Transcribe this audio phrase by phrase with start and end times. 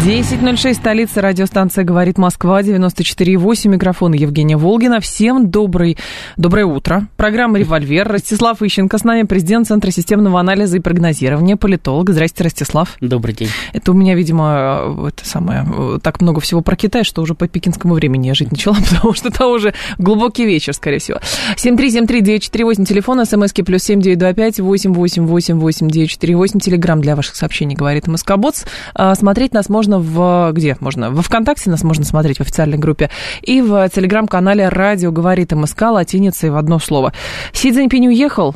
[0.00, 4.98] 10.06, столица, радиостанция «Говорит Москва», 94.8, микрофон Евгения Волгина.
[5.00, 5.98] Всем добрый,
[6.38, 7.06] доброе утро.
[7.18, 8.08] Программа «Револьвер».
[8.08, 12.08] Ростислав Ищенко с нами, президент Центра системного анализа и прогнозирования, политолог.
[12.08, 12.96] Здрасте, Ростислав.
[13.02, 13.50] Добрый день.
[13.74, 15.66] Это у меня, видимо, это самое,
[16.02, 19.28] так много всего про Китай, что уже по пекинскому времени я жить начала, потому что
[19.28, 21.18] это уже глубокий вечер, скорее всего.
[21.56, 28.64] 7373948, телефон, смски плюс 7925 888 948, телеграмм для ваших сообщений, говорит Москобоц.
[29.14, 30.52] Смотреть нас можно можно в...
[30.52, 31.10] Где можно?
[31.10, 33.10] Во ВКонтакте нас можно смотреть в официальной группе.
[33.42, 37.12] И в телеграм-канале «Радио говорит МСК» латиницей в одно слово.
[37.52, 38.54] Си Цзиньпинь уехал,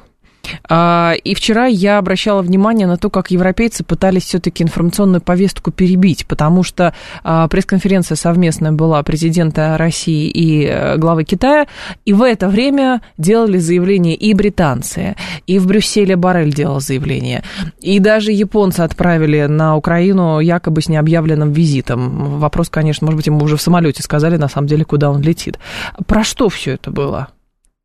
[0.68, 6.62] и вчера я обращала внимание на то, как европейцы пытались все-таки информационную повестку перебить, потому
[6.62, 11.66] что а, пресс-конференция совместная была президента России и э, главы Китая,
[12.04, 17.42] и в это время делали заявление и британцы, и в Брюсселе Барель делал заявление,
[17.80, 22.38] и даже японцы отправили на Украину якобы с необъявленным визитом.
[22.38, 25.58] Вопрос, конечно, может быть, ему уже в самолете сказали, на самом деле, куда он летит.
[26.06, 27.28] Про что все это было?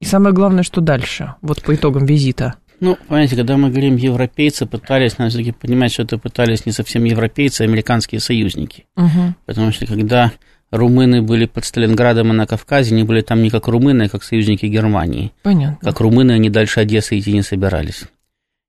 [0.02, 2.55] И самое главное, что дальше, вот по итогам визита?
[2.80, 7.03] Ну, понимаете, когда мы говорим европейцы пытались, надо все-таки понимать, что это пытались не совсем
[7.03, 8.86] европейцы, а американские союзники.
[8.95, 9.36] Угу.
[9.45, 10.31] Потому что когда
[10.72, 14.23] румыны были под Сталинградом и на Кавказе, они были там не как румыны, а как
[14.23, 15.33] союзники Германии.
[15.44, 15.77] Понятно.
[15.81, 18.05] Как румыны они дальше Одессы идти не собирались.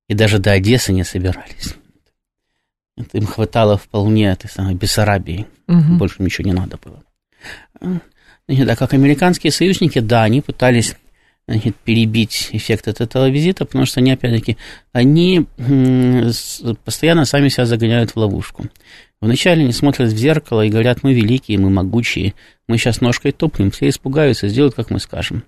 [0.08, 1.76] И даже до Одессы не собирались.
[2.96, 5.46] Это им хватало вполне этой самой Бессарабии.
[5.68, 5.98] Угу.
[5.98, 7.04] Больше ничего не надо было.
[7.80, 10.96] А как американские союзники, да, они пытались
[11.50, 14.56] значит, перебить эффект от этого визита, потому что они, опять-таки,
[14.92, 15.46] они
[16.84, 18.66] постоянно сами себя загоняют в ловушку.
[19.20, 22.34] Вначале они смотрят в зеркало и говорят, мы великие, мы могучие,
[22.68, 25.42] мы сейчас ножкой топнем, все испугаются, сделают, как мы скажем.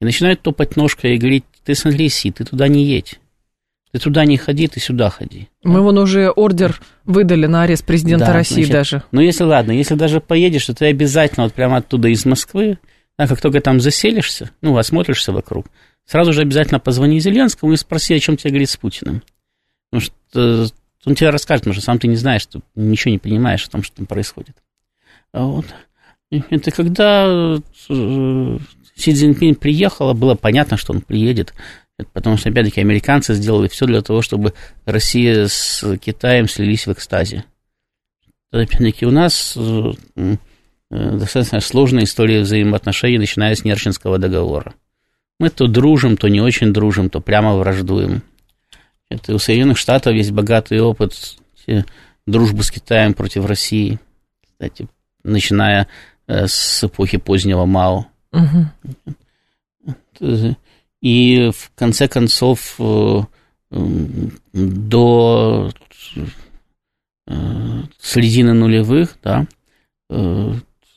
[0.00, 3.18] И начинают топать ножкой и говорить, ты смотри, Си, ты туда не едь.
[3.92, 5.48] Ты туда не ходи, ты сюда ходи.
[5.64, 9.02] Мы вон уже ордер выдали на арест президента да, России значит, даже.
[9.10, 12.78] Ну, если ладно, если даже поедешь, то ты обязательно вот прямо оттуда из Москвы
[13.16, 15.66] а как только там заселишься, ну, осмотришься вокруг,
[16.04, 19.22] сразу же обязательно позвони Зеленскому и спроси, о чем тебе говорит с Путиным.
[19.90, 20.68] Потому что
[21.04, 23.82] он тебе расскажет, потому что сам ты не знаешь, ты ничего не понимаешь о том,
[23.82, 24.56] что там происходит.
[25.32, 25.66] А вот.
[26.30, 27.26] Это когда
[27.88, 28.58] э,
[28.96, 31.54] Си Цзиньпинь приехал, было понятно, что он приедет,
[32.12, 34.52] потому что, опять-таки, американцы сделали все для того, чтобы
[34.84, 37.44] Россия с Китаем слились в экстазе.
[38.50, 40.36] Опять-таки, у нас э, Э,
[40.90, 44.74] достаточно сложная история взаимоотношений, начиная с Нерчинского договора.
[45.38, 48.22] Мы то дружим, то не очень дружим, то прямо враждуем.
[49.08, 51.36] Это у Соединенных Штатов есть богатый опыт
[52.26, 53.98] дружбы с Китаем против России,
[54.42, 54.88] кстати,
[55.22, 55.86] начиная
[56.26, 58.06] э, с эпохи позднего Мао.
[58.32, 58.66] Угу.
[61.02, 63.20] И в конце концов э,
[64.52, 65.70] до
[68.00, 69.46] середины нулевых, да,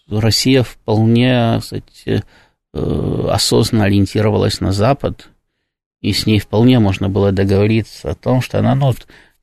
[0.10, 2.24] Россия вполне, кстати,
[2.74, 5.30] э, осознанно ориентировалась на Запад,
[6.02, 8.94] и с ней вполне можно было договориться о том, что она, ну,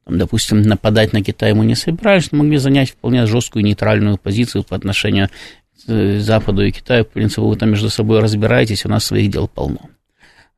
[0.04, 4.64] там, допустим, нападать на Китай мы не собирались, но могли занять вполне жесткую нейтральную позицию
[4.64, 7.04] по отношению к э, Западу и Китаю.
[7.04, 9.90] В принципе, вы там между собой разбираетесь, у нас своих дел полно.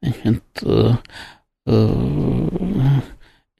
[0.00, 1.00] Это,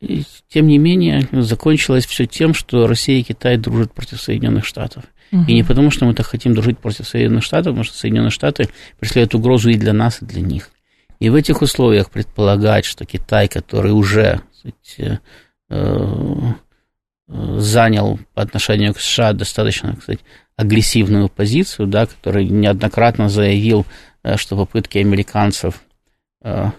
[0.00, 5.04] и, тем не менее, закончилось все тем, что Россия и Китай дружат против Соединенных Штатов.
[5.32, 5.44] Угу.
[5.46, 8.68] И не потому, что мы так хотим дружить против Соединенных Штатов, потому что Соединенные Штаты
[8.98, 10.70] представляют угрозу и для нас, и для них.
[11.20, 15.20] И в этих условиях предполагать, что Китай, который уже кстати,
[15.70, 16.52] э,
[17.28, 20.20] занял по отношению к США достаточно, кстати,
[20.56, 23.84] агрессивную позицию, да, который неоднократно заявил,
[24.22, 25.82] э, что попытки американцев
[26.42, 26.70] э,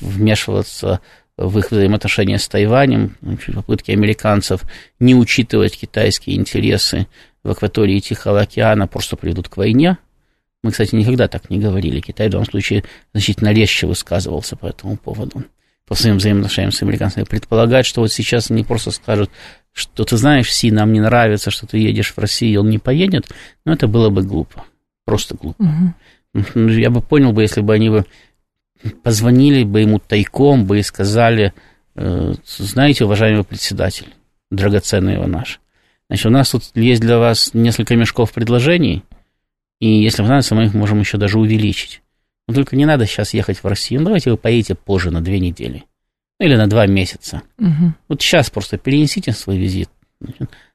[0.00, 1.00] вмешиваться
[1.36, 3.16] в их взаимоотношения с Тайванем,
[3.54, 4.62] попытки американцев
[4.98, 7.06] не учитывать китайские интересы
[7.48, 9.98] в акватории Тихого океана просто приведут к войне.
[10.62, 12.00] Мы, кстати, никогда так не говорили.
[12.00, 12.84] Китай в данном случае
[13.14, 15.44] значительно резче высказывался по этому поводу,
[15.86, 17.24] по своим взаимоотношениям с американцами.
[17.24, 19.30] Предполагать, что вот сейчас они просто скажут,
[19.72, 22.78] что ты знаешь, Си, нам не нравится, что ты едешь в Россию, и он не
[22.78, 23.28] поедет,
[23.64, 24.64] ну, это было бы глупо.
[25.06, 25.94] Просто глупо.
[26.34, 26.68] Угу.
[26.68, 28.04] Я бы понял бы, если бы они бы
[29.02, 31.54] позвонили бы ему тайком бы и сказали,
[31.94, 34.08] «Э, знаете, уважаемый председатель,
[34.50, 35.60] драгоценный его наш,
[36.08, 39.04] Значит, у нас тут есть для вас несколько мешков предложений,
[39.80, 42.02] и если понадобится, мы их можем еще даже увеличить.
[42.48, 44.00] Но только не надо сейчас ехать в Россию.
[44.00, 45.84] Ну, давайте вы поедете позже на две недели.
[46.40, 47.42] Ну, или на два месяца.
[47.58, 47.92] Угу.
[48.08, 49.90] Вот сейчас просто перенесите свой визит.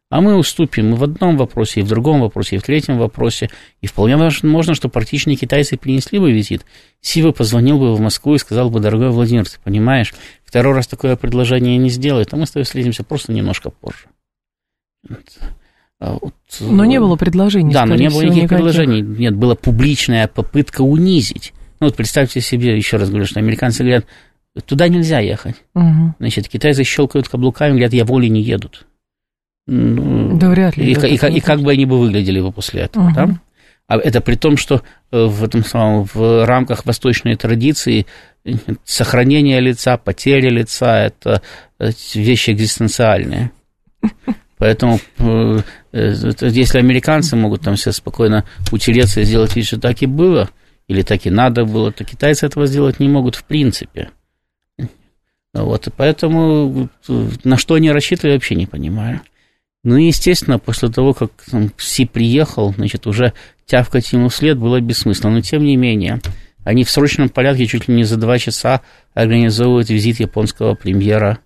[0.10, 3.50] А мы уступим и в одном вопросе, и в другом вопросе, и в третьем вопросе.
[3.82, 6.64] И вполне можно, что практически китайцы принесли бы визит.
[7.02, 10.14] Сива позвонил бы в Москву и сказал бы, дорогой Владимир, ты понимаешь,
[10.46, 14.06] второй раз такое предложение не сделает, а мы с тобой встретимся просто немножко позже.
[16.00, 17.74] А вот, но не было предложений.
[17.74, 19.02] Да, но не было никаких, никаких предложений.
[19.02, 21.54] Нет, была публичная попытка унизить.
[21.80, 24.06] Ну вот представьте себе, еще раз говорю, что американцы говорят,
[24.66, 25.56] туда нельзя ехать.
[25.76, 26.16] Угу.
[26.20, 28.86] Значит, китайцы щелкают каблуками, говорят, я волей не едут.
[29.66, 30.92] Ну, да вряд ли.
[30.92, 33.16] И, и, и, и как бы они бы выглядели бы после этого, угу.
[33.16, 33.40] да?
[33.88, 38.06] А это при том, что э, в, этом самом, в рамках восточной традиции
[38.46, 38.54] э,
[38.86, 41.42] сохранение лица, потеря лица– это
[41.80, 43.52] э, вещи экзистенциальные.
[44.64, 44.98] Поэтому
[45.92, 50.50] если американцы могут там все спокойно утереться и сделать вид, что так и было,
[50.88, 54.12] или так и надо было, то китайцы этого сделать не могут в принципе.
[55.54, 56.88] Вот, и поэтому
[57.44, 59.20] на что они рассчитывали, вообще не понимаю.
[59.84, 63.34] Ну и, естественно, после того, как там, Си приехал, значит, уже
[63.66, 65.34] тявкать ему вслед было бессмысленно.
[65.34, 66.22] Но, тем не менее,
[66.64, 68.80] они в срочном порядке чуть ли не за два часа
[69.14, 71.40] организовывают визит японского премьера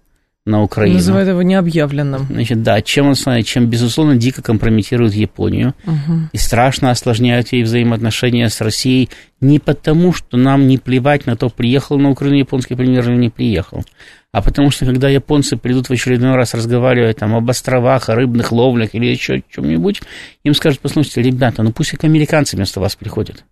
[0.48, 0.96] на Украину.
[0.96, 2.26] Называют его необъявленным.
[2.30, 6.30] Значит, да, чем он становится, чем, безусловно, дико компрометирует Японию угу.
[6.32, 9.10] и страшно осложняют ей взаимоотношения с Россией
[9.42, 13.30] не потому, что нам не плевать на то, приехал на Украину японский премьер или не
[13.30, 13.84] приехал,
[14.32, 18.52] а потому что, когда японцы придут в очередной раз разговаривать там, об островах, о рыбных
[18.52, 20.02] ловлях или еще чем-нибудь,
[20.44, 23.44] им скажут, послушайте, ребята, ну пусть и американцы вместо вас приходят.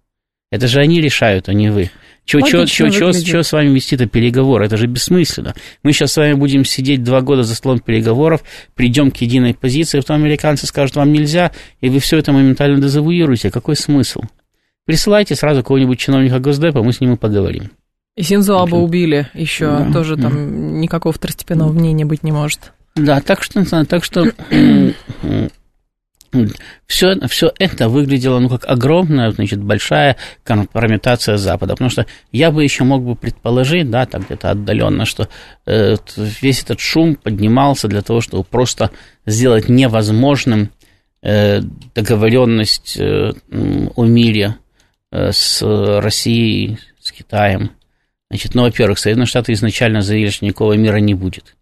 [0.51, 1.89] Это же они решают, а не вы.
[2.25, 4.65] Чего с вами вести-то переговоры?
[4.65, 5.53] Это же бессмысленно.
[5.83, 8.43] Мы сейчас с вами будем сидеть два года за столом переговоров,
[8.73, 11.51] придем к единой позиции, потом американцы скажут, вам нельзя,
[11.81, 13.51] и вы все это моментально дезавуируете.
[13.51, 14.21] Какой смысл?
[14.85, 17.71] Присылайте сразу кого-нибудь чиновника Госдепа, мы с ним и поговорим.
[18.15, 20.23] И Синзо Аба убили еще, да, тоже да.
[20.23, 22.71] там никакого второстепенного мнения быть не может.
[22.95, 24.31] Да, так что, так что
[26.87, 32.63] все, все это выглядело, ну, как огромная, значит, большая компрометация Запада, потому что я бы
[32.63, 35.29] еще мог бы предположить, да, так где-то отдаленно, что
[35.65, 38.91] э, весь этот шум поднимался для того, чтобы просто
[39.25, 40.71] сделать невозможным
[41.21, 41.61] э,
[41.93, 43.33] договоренность э,
[43.95, 44.55] о мире
[45.11, 45.61] э, с
[46.01, 47.71] Россией, с Китаем,
[48.29, 51.54] Значит, ну, во-первых, Соединенные Штаты изначально заявили, что никакого мира не будет.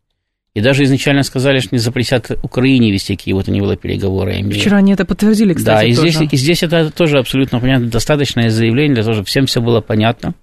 [0.56, 4.44] И даже изначально сказали, что не запретят Украине вести какие вот ни было переговоры.
[4.52, 8.50] Вчера они это подтвердили, кстати, Да, и здесь, и здесь это тоже абсолютно понятно, достаточное
[8.50, 10.36] заявление для того, чтобы всем все было понятно.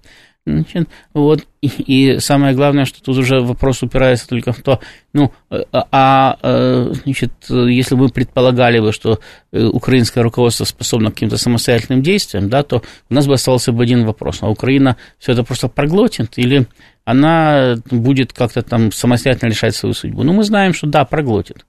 [0.43, 4.79] Значит, вот, и, и самое главное, что тут уже вопрос упирается только в то,
[5.13, 9.19] ну, а, а, а значит, если бы мы предполагали бы, что
[9.51, 12.81] э, украинское руководство способно к каким-то самостоятельным действиям, да, то
[13.11, 16.65] у нас бы остался бы один вопрос, а Украина все это просто проглотит или
[17.03, 20.23] она будет как-то там самостоятельно решать свою судьбу?
[20.23, 21.65] Ну, мы знаем, что да, проглотит.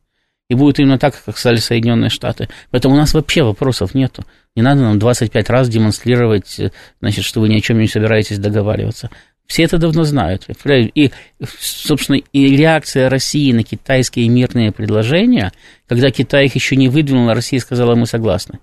[0.49, 2.49] И будет именно так, как стали Соединенные Штаты.
[2.70, 4.25] Поэтому у нас вообще вопросов нету.
[4.55, 8.38] Не надо нам 25 раз демонстрировать, э, значит, что вы ни о чем не собираетесь
[8.38, 9.08] договариваться.
[9.46, 10.46] Все это давно знают.
[10.94, 11.11] И,
[11.58, 15.52] собственно, и реакция России на китайские мирные предложения,
[15.87, 18.61] когда Китай их еще не выдвинул, а Россия сказала, мы согласны.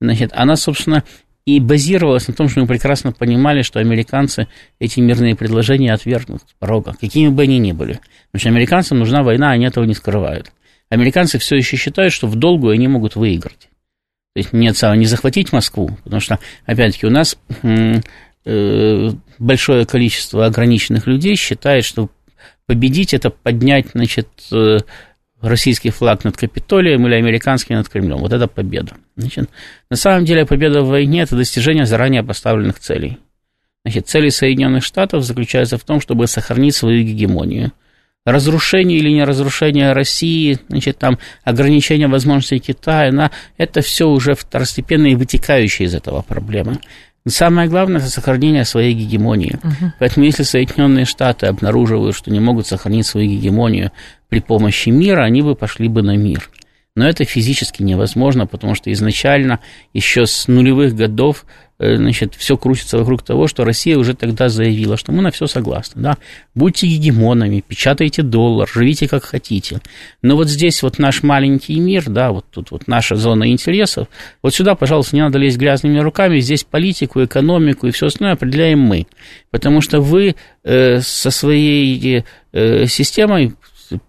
[0.00, 1.04] Значит, она, собственно,
[1.46, 4.46] и базировалась на том, что мы прекрасно понимали, что американцы
[4.78, 8.00] эти мирные предложения отвергнут с порога, какими бы они ни были.
[8.34, 10.52] Что американцам нужна война, они этого не скрывают.
[10.90, 13.68] Американцы все еще считают, что в долгую они могут выиграть.
[14.34, 17.36] То есть нет, не захватить Москву, потому что, опять-таки, у нас
[18.44, 22.10] э, большое количество ограниченных людей считает, что
[22.66, 24.78] победить это поднять, значит, э,
[25.40, 28.18] российский флаг над Капитолием или американский над Кремлем.
[28.18, 28.92] Вот это победа.
[29.16, 29.48] Значит,
[29.90, 33.18] на самом деле победа в войне– это достижение заранее поставленных целей.
[33.84, 37.72] Значит, цели Соединенных Штатов заключаются в том, чтобы сохранить свою гегемонию–
[38.24, 45.16] разрушение или не разрушение России, значит, там ограничение возможностей Китая, на, это все уже второстепенные
[45.16, 46.78] вытекающие из этого проблемы.
[47.26, 49.58] Самое главное– это сохранение своей гегемонии.
[49.62, 49.92] Угу.
[49.98, 53.92] Поэтому если Соединенные Штаты обнаруживают, что не могут сохранить свою гегемонию
[54.28, 56.48] при помощи мира, они бы пошли бы на мир.
[57.00, 59.60] Но это физически невозможно, потому что изначально,
[59.94, 61.46] еще с нулевых годов,
[61.80, 65.46] Э, значит, все крутится вокруг того, что Россия уже тогда заявила, что мы на все
[65.46, 66.18] согласны, да,
[66.54, 69.80] будьте гегемонами, печатайте доллар, живите как хотите.
[70.20, 74.08] Но вот здесь вот наш маленький мир, да, вот тут вот наша зона интересов,
[74.42, 78.80] вот сюда, пожалуйста, не надо лезть грязными руками, здесь политику, экономику и все остальное определяем
[78.80, 79.06] мы,
[79.50, 83.54] потому что вы э, со своей э, системой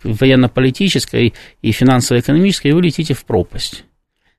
[0.03, 3.85] военно-политической и финансово-экономической вы летите в пропасть.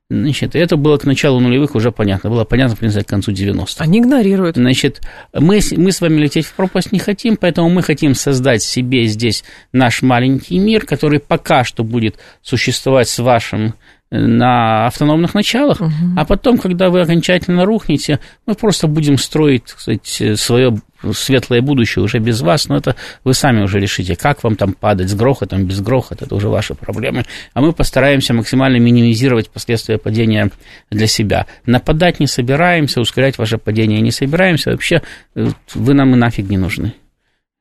[0.09, 2.29] Значит, это было к началу нулевых уже понятно.
[2.29, 3.83] Было понятно, в принципе, к концу 90-х.
[3.83, 4.57] Они игнорируют.
[4.57, 5.01] Значит,
[5.33, 9.43] мы, мы с вами лететь в пропасть не хотим, поэтому мы хотим создать себе здесь
[9.71, 13.73] наш маленький мир, который пока что будет существовать с вашим
[14.15, 15.91] на автономных началах, угу.
[16.15, 20.77] а потом, когда вы окончательно рухнете, мы просто будем строить, сказать, свое
[21.13, 25.09] светлое будущее уже без вас, но это вы сами уже решите, как вам там падать,
[25.09, 27.25] с грохотом, без грохота, это уже ваши проблемы.
[27.53, 30.51] А мы постараемся максимально минимизировать последствия падения
[30.91, 31.47] для себя.
[31.65, 35.01] Нападать не собираемся, ускорять ваше падение не собираемся, вообще
[35.35, 36.93] э, вы нам и нафиг не нужны.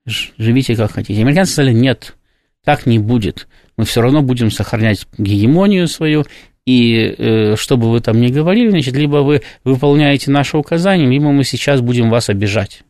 [0.05, 1.21] Живите как хотите.
[1.23, 2.15] Американцы сказали, нет,
[2.63, 3.49] так не будет
[3.83, 6.25] мы все равно будем сохранять гегемонию свою,
[6.65, 11.33] и э, что бы вы там ни говорили, значит, либо вы выполняете наши указания, либо
[11.33, 12.85] мы сейчас будем вас обижать.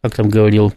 [0.00, 0.72] Как там говорил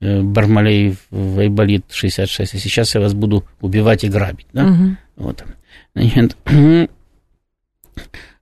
[0.00, 4.46] э, Бармалей в Айболит 66, а сейчас я вас буду убивать и грабить.
[4.52, 4.66] Да?
[4.66, 4.96] Угу.
[5.16, 5.44] Вот.
[5.96, 6.36] Значит,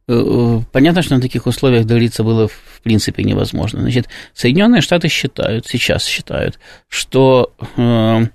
[0.08, 3.80] э, понятно, что на таких условиях договориться было в принципе невозможно.
[3.80, 8.26] Значит, Соединенные Штаты считают, сейчас считают, что э,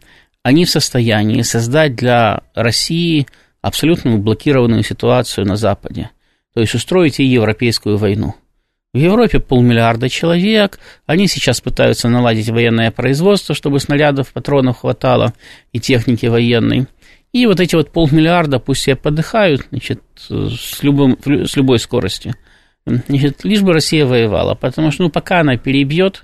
[0.48, 3.28] они в состоянии создать для России
[3.62, 6.10] абсолютно блокированную ситуацию на Западе,
[6.54, 8.34] то есть устроить ей европейскую войну.
[8.94, 15.34] В Европе полмиллиарда человек, они сейчас пытаются наладить военное производство, чтобы снарядов, патронов хватало
[15.74, 16.88] и техники военной.
[17.34, 22.36] И вот эти вот полмиллиарда пусть себе подыхают значит, с, любым, с любой скоростью.
[22.86, 26.24] Значит, лишь бы Россия воевала, потому что ну, пока она перебьет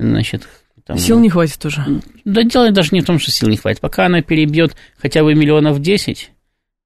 [0.00, 0.48] значит,
[0.86, 1.82] там, сил не хватит уже.
[2.24, 3.80] Да дело даже не в том, что сил не хватит.
[3.80, 6.30] Пока она перебьет хотя бы миллионов десять,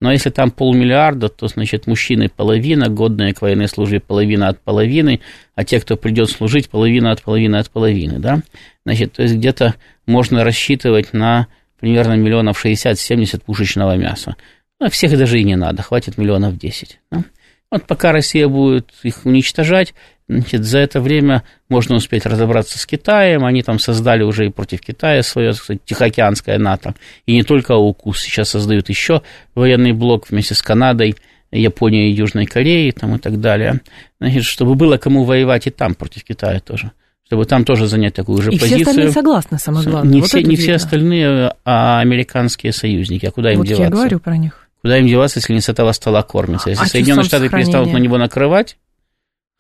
[0.00, 5.20] но если там полмиллиарда, то, значит, мужчины половина, годные к военной службе половина от половины,
[5.56, 8.42] а те, кто придет служить, половина от половины от половины, да?
[8.86, 9.74] Значит, то есть где-то
[10.06, 11.48] можно рассчитывать на
[11.80, 14.36] примерно миллионов 60-70 пушечного мяса.
[14.78, 17.00] Ну, всех даже и не надо, хватит миллионов 10.
[17.10, 17.24] Да?
[17.70, 19.94] Вот пока Россия будет их уничтожать,
[20.28, 23.44] Значит, за это время можно успеть разобраться с Китаем.
[23.44, 26.94] Они там создали уже и против Китая свое, кстати, Тихоокеанское НАТО.
[27.24, 28.20] И не только АУКУС.
[28.20, 29.22] Сейчас создают еще
[29.54, 31.16] военный блок вместе с Канадой,
[31.50, 33.80] Японией Южной Кореей там, и так далее.
[34.20, 36.92] Значит, чтобы было кому воевать и там против Китая тоже
[37.28, 38.80] чтобы там тоже занять такую же и позицию.
[38.80, 40.14] И все остальные согласны, самое главное.
[40.14, 43.26] Не, вот все, не все остальные, а американские союзники.
[43.26, 43.84] А куда им вот деваться?
[43.84, 44.66] я говорю про них.
[44.80, 46.70] Куда им деваться, если не с этого стола кормятся?
[46.70, 48.78] Если а Соединенные Штаты перестанут на него накрывать,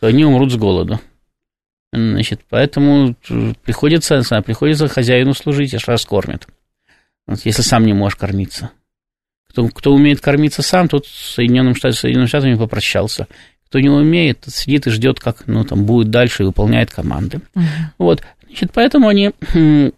[0.00, 1.00] то они умрут с голоду.
[1.92, 3.14] Значит, поэтому
[3.64, 6.46] приходится, знаю, приходится хозяину служить, аж раз кормит.
[7.26, 8.70] Вот, если сам не можешь кормиться.
[9.48, 13.26] Кто, кто умеет кормиться сам, тот с Соединенным Штатами, Соединенными Штатами попрощался.
[13.66, 17.40] Кто не умеет, тот сидит и ждет, как ну, там, будет дальше и выполняет команды.
[17.54, 17.62] Uh-huh.
[17.98, 18.22] Вот.
[18.46, 19.32] Значит, поэтому они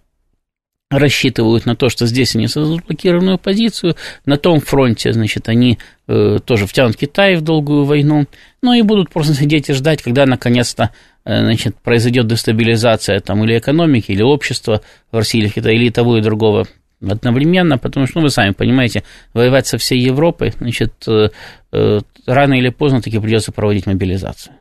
[0.91, 3.95] рассчитывают на то, что здесь они создадут блокированную позицию,
[4.27, 5.79] на том фронте, значит, они
[6.09, 8.27] э, тоже втянут Китай в долгую войну,
[8.61, 10.91] ну и будут просто сидеть и ждать, когда наконец-то
[11.25, 14.83] э, значит, произойдет дестабилизация там, или экономики, или общества
[15.13, 16.67] в России, или в Китае, или того и другого
[17.01, 21.31] одновременно, потому что, ну, вы сами понимаете, воевать со всей Европой, значит, э,
[21.73, 24.57] э, рано или поздно таки придется проводить мобилизацию.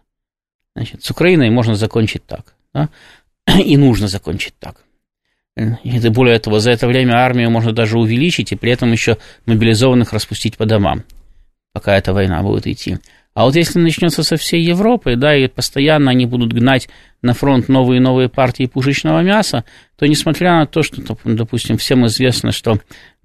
[0.75, 2.89] Значит, с Украиной можно закончить так, да?
[3.59, 4.83] и нужно закончить так.
[5.83, 10.13] И более того, за это время армию можно даже увеличить и при этом еще мобилизованных
[10.13, 11.03] распустить по домам,
[11.73, 12.97] пока эта война будет идти.
[13.33, 16.89] А вот если начнется со всей Европы, да, и постоянно они будут гнать
[17.21, 19.63] на фронт новые и новые партии пушечного мяса,
[19.97, 22.79] то несмотря на то, что, допустим, всем известно, что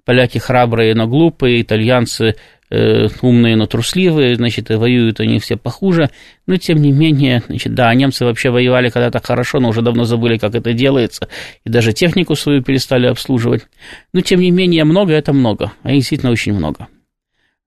[0.05, 6.09] поляки храбрые, но глупые, итальянцы Э, умные, но трусливые, значит, воюют они все похуже,
[6.47, 10.37] но тем не менее, значит, да, немцы вообще воевали когда-то хорошо, но уже давно забыли,
[10.37, 11.29] как это делается,
[11.63, 13.67] и даже технику свою перестали обслуживать,
[14.13, 16.87] но тем не менее, много это много, а действительно очень много.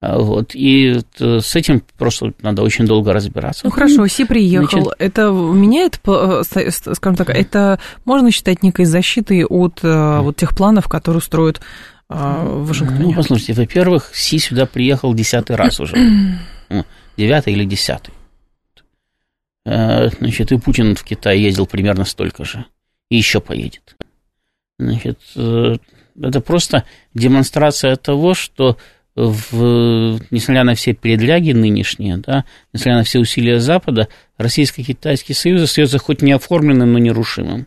[0.00, 3.62] А, вот, и с этим просто надо очень долго разбираться.
[3.64, 4.68] Ну хорошо, Си приехал.
[4.68, 10.56] Значит, это меняет, э, скажем так, это можно считать некой защитой от э, вот тех
[10.56, 11.60] планов, которые строят
[12.08, 13.04] в Вашингтоне?
[13.04, 15.96] Ну, послушайте, во-первых, Си сюда приехал десятый раз уже.
[16.70, 16.84] Ну,
[17.16, 18.12] девятый или десятый.
[19.64, 22.66] Э, значит, и Путин в Китай ездил примерно столько же.
[23.10, 23.96] И еще поедет.
[24.78, 25.76] Значит, э,
[26.22, 26.84] это просто
[27.14, 28.76] демонстрация того, что
[29.14, 35.98] в, несмотря на все передляги нынешние, да, несмотря на все усилия Запада, Российско-Китайский союз остается
[35.98, 37.66] хоть не оформленным, но нерушимым.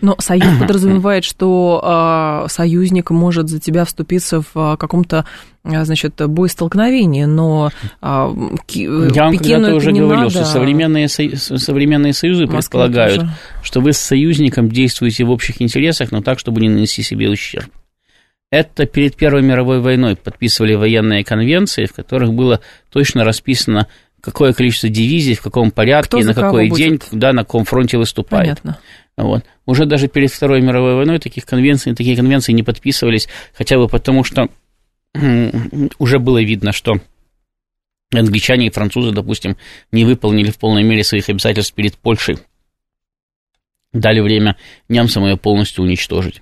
[0.00, 5.24] Но союз подразумевает, что э, союзник может за тебя вступиться в э, каком-то,
[5.64, 8.34] э, значит, боестолкновении, но э,
[8.74, 10.30] Я вам когда-то уже говорил, надо.
[10.30, 13.32] что современные, современные союзы Москва предполагают, тоже.
[13.62, 17.70] что вы с союзником действуете в общих интересах, но так, чтобы не нанести себе ущерб.
[18.50, 23.86] это перед Первой мировой войной подписывали военные конвенции, в которых было точно расписано,
[24.20, 28.60] какое количество дивизий, в каком порядке, на какой день, да, на каком фронте выступает.
[28.62, 28.78] Понятно.
[29.18, 29.44] Вот.
[29.66, 34.22] Уже даже перед Второй мировой войной таких конвенций, такие конвенции не подписывались, хотя бы потому,
[34.22, 34.48] что
[35.98, 37.00] уже было видно, что
[38.14, 39.56] англичане и французы, допустим,
[39.90, 42.38] не выполнили в полной мере своих обязательств перед Польшей.
[43.92, 44.56] Дали время
[44.88, 46.40] немцам ее полностью уничтожить.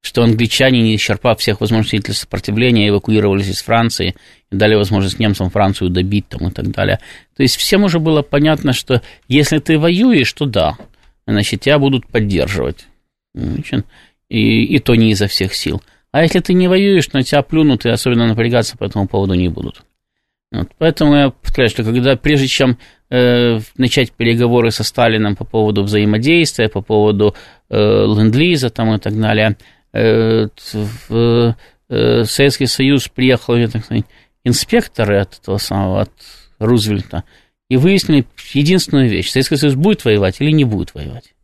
[0.00, 4.14] Что англичане, не исчерпав всех возможностей для сопротивления, эвакуировались из Франции
[4.52, 7.00] и дали возможность немцам Францию добить там и так далее.
[7.36, 10.78] То есть всем уже было понятно, что если ты воюешь, то да,
[11.26, 12.86] значит, тебя будут поддерживать.
[14.28, 15.82] И, и то не изо всех сил.
[16.10, 19.48] А если ты не воюешь, на тебя плюнут и особенно напрягаться по этому поводу не
[19.48, 19.82] будут.
[20.52, 22.78] Вот, поэтому я повторяю, что когда, прежде чем
[23.10, 27.34] э, начать переговоры со Сталином по поводу взаимодействия, по поводу
[27.68, 29.56] э, ленд-лиза там и так далее,
[29.92, 30.48] э,
[31.08, 31.56] в
[31.88, 34.06] э, Советский Союз приехал, так сказать,
[34.44, 36.12] инспекторы от этого самого, от
[36.58, 37.24] Рузвельта,
[37.68, 39.30] и выяснили единственную вещь.
[39.30, 41.34] Советский Союз будет воевать или не будет воевать.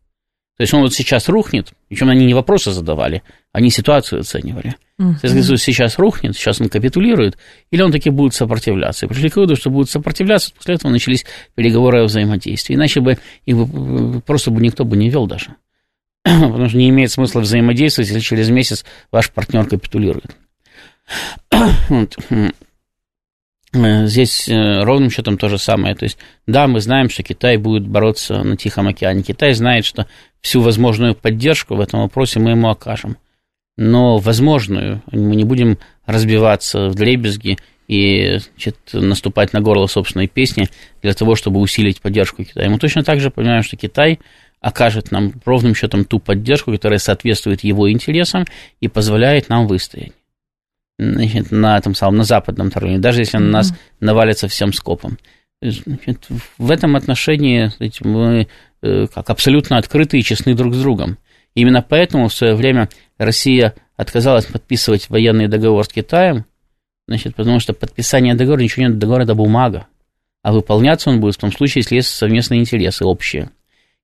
[0.56, 4.76] То есть он вот сейчас рухнет, причем они не вопросы задавали, они ситуацию оценивали.
[5.00, 5.16] Uh-huh.
[5.16, 7.38] Советский Союз сейчас рухнет, сейчас он капитулирует,
[7.70, 9.06] или он таки будет сопротивляться.
[9.06, 11.24] И пришли к выводу, что будет сопротивляться, после этого начались
[11.54, 12.74] переговоры о взаимодействии.
[12.74, 15.56] Иначе бы их бы, просто бы никто бы не вел даже.
[16.22, 20.36] Потому что не имеет смысла взаимодействовать, если через месяц ваш партнер капитулирует.
[23.74, 25.94] Э, здесь э, ровным счетом то же самое.
[25.94, 29.22] То есть, да, мы знаем, что Китай будет бороться на Тихом океане.
[29.22, 30.06] Китай знает, что
[30.40, 33.16] всю возможную поддержку в этом вопросе мы ему окажем.
[33.78, 37.56] Но возможную мы не будем разбиваться в дребезги
[37.88, 40.68] и значит, наступать на горло собственной песни
[41.00, 42.68] для того, чтобы усилить поддержку Китая.
[42.68, 44.20] Мы точно так же понимаем, что Китай
[44.60, 48.44] окажет нам ровным счетом ту поддержку, которая соответствует его интересам
[48.80, 50.12] и позволяет нам выстоять
[50.98, 55.18] значит, на этом самом, на западном направлении, даже если на нас навалится всем скопом.
[55.60, 56.26] Значит,
[56.58, 58.48] в этом отношении значит, мы
[58.82, 61.18] э, как абсолютно открыты и честны друг с другом.
[61.54, 66.46] Именно поэтому в свое время Россия отказалась подписывать военный договор с Китаем,
[67.06, 69.86] значит, потому что подписание договора, ничего нет, договор это бумага,
[70.42, 73.50] а выполняться он будет в том случае, если есть совместные интересы общие.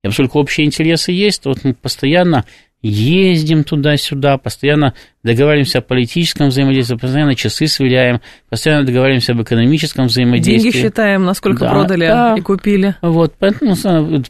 [0.04, 2.44] И поскольку общие интересы есть, то вот мы постоянно
[2.82, 10.70] ездим туда-сюда, постоянно договариваемся о политическом взаимодействии, постоянно часы сверяем, постоянно договариваемся об экономическом взаимодействии.
[10.70, 12.34] Деньги считаем, насколько да, продали да.
[12.38, 12.94] и купили.
[13.02, 13.74] Вот, поэтому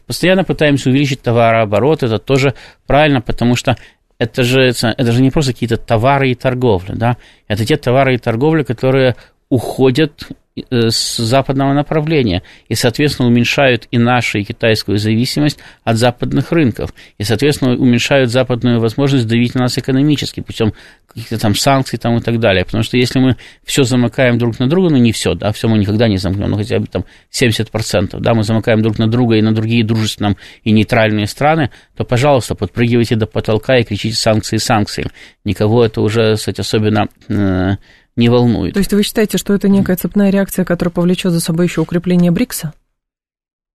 [0.05, 2.55] постоянно пытаемся увеличить товарооборот, это тоже
[2.87, 3.77] правильно, потому что
[4.17, 8.17] это же, это же не просто какие-то товары и торговля, да, это те товары и
[8.17, 9.15] торговля, которые
[9.49, 10.27] уходят
[10.69, 17.23] с западного направления и, соответственно, уменьшают и нашу, и китайскую зависимость от западных рынков, и,
[17.23, 20.73] соответственно, уменьшают западную возможность давить на нас экономически путем
[21.07, 22.65] каких-то там санкций там, и так далее.
[22.65, 25.77] Потому что если мы все замыкаем друг на друга, ну не все, да, все мы
[25.77, 29.41] никогда не замкнем, ну хотя бы там 70%, да, мы замыкаем друг на друга и
[29.41, 35.07] на другие дружественные и нейтральные страны, то, пожалуйста, подпрыгивайте до потолка и кричите санкции, санкции.
[35.43, 37.75] Никого это уже, кстати, особенно э,
[38.19, 38.73] не волнует.
[38.73, 42.31] То есть вы считаете, что это некая цепная реакция, которая повлечет за собой еще укрепление
[42.31, 42.73] БРИКСа?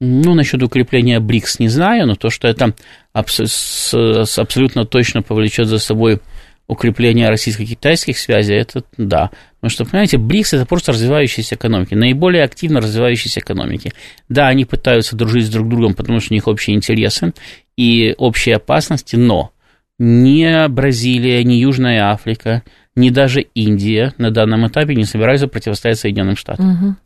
[0.01, 2.75] Ну, насчет укрепления БРИКС не знаю, но то, что это
[3.13, 3.95] абс-
[4.39, 6.21] абсолютно точно повлечет за собой
[6.67, 9.31] укрепление российско-китайских связей, это да.
[9.57, 13.93] Потому что, понимаете, БРИКС это просто развивающиеся экономики, наиболее активно развивающиеся экономики.
[14.29, 17.33] Да, они пытаются дружить с друг другом, потому что у них общие интересы
[17.77, 19.53] и общие опасности, но
[19.99, 22.63] ни Бразилия, ни Южная Африка,
[22.97, 26.73] ни даже Индия на данном этапе не собираются противостоять Соединенным Штатам.
[26.73, 26.97] Угу.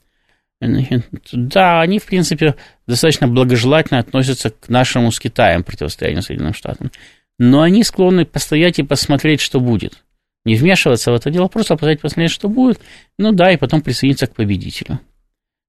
[1.33, 6.91] Да, они, в принципе, достаточно благожелательно относятся к нашему с Китаем противостоянию Соединенным Штатам.
[7.39, 10.03] Но они склонны постоять и посмотреть, что будет.
[10.45, 12.81] Не вмешиваться в это дело, просто постоять, посмотреть, что будет.
[13.19, 15.01] Ну да, и потом присоединиться к победителю.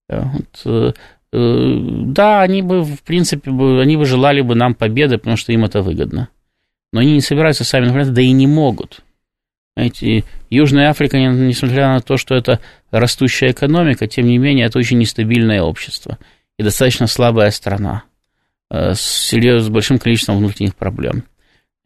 [0.08, 0.94] Вот, э,
[1.34, 5.66] э, да, они бы, в принципе, они бы желали бы нам победы, потому что им
[5.66, 6.30] это выгодно.
[6.92, 9.04] Но они не собираются сами например, да и не могут.
[9.76, 12.60] Знаете, Южная Африка, несмотря на то, что это
[12.92, 16.18] растущая экономика, тем не менее, это очень нестабильное общество
[16.58, 18.04] и достаточно слабая страна
[18.70, 21.24] э, с, серьез, с большим количеством внутренних проблем.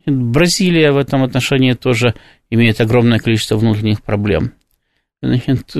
[0.05, 2.15] Бразилия в этом отношении тоже
[2.49, 4.53] имеет огромное количество внутренних проблем.
[5.21, 5.73] Значит,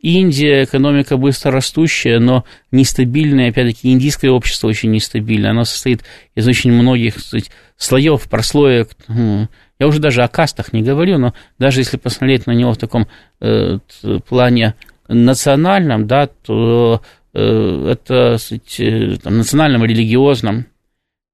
[0.00, 6.02] Индия, экономика быстро растущая, но нестабильная, опять-таки, индийское общество очень нестабильное, оно состоит
[6.34, 8.90] из очень многих сказать, слоев, прослоек,
[9.78, 13.06] я уже даже о кастах не говорю, но даже если посмотреть на него в таком
[13.40, 13.78] э,
[14.28, 14.74] плане
[15.06, 20.66] национальном, да, то э, это, сказать, э, там, национальном, религиозном,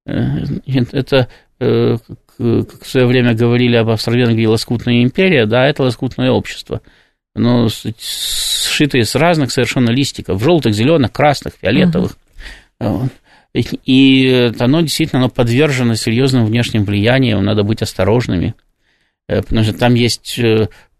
[0.07, 1.29] Это,
[1.59, 6.83] как в свое время говорили об Австро-Венгрии, лоскутная империя, да, это лоскутное общество.
[7.35, 12.17] Но сшитые с разных совершенно листиков, желтых, зеленых, красных, фиолетовых.
[12.81, 13.09] Uh-huh.
[13.55, 18.55] И оно действительно оно подвержено серьезным внешним влияниям, надо быть осторожными,
[19.29, 20.41] потому что там есть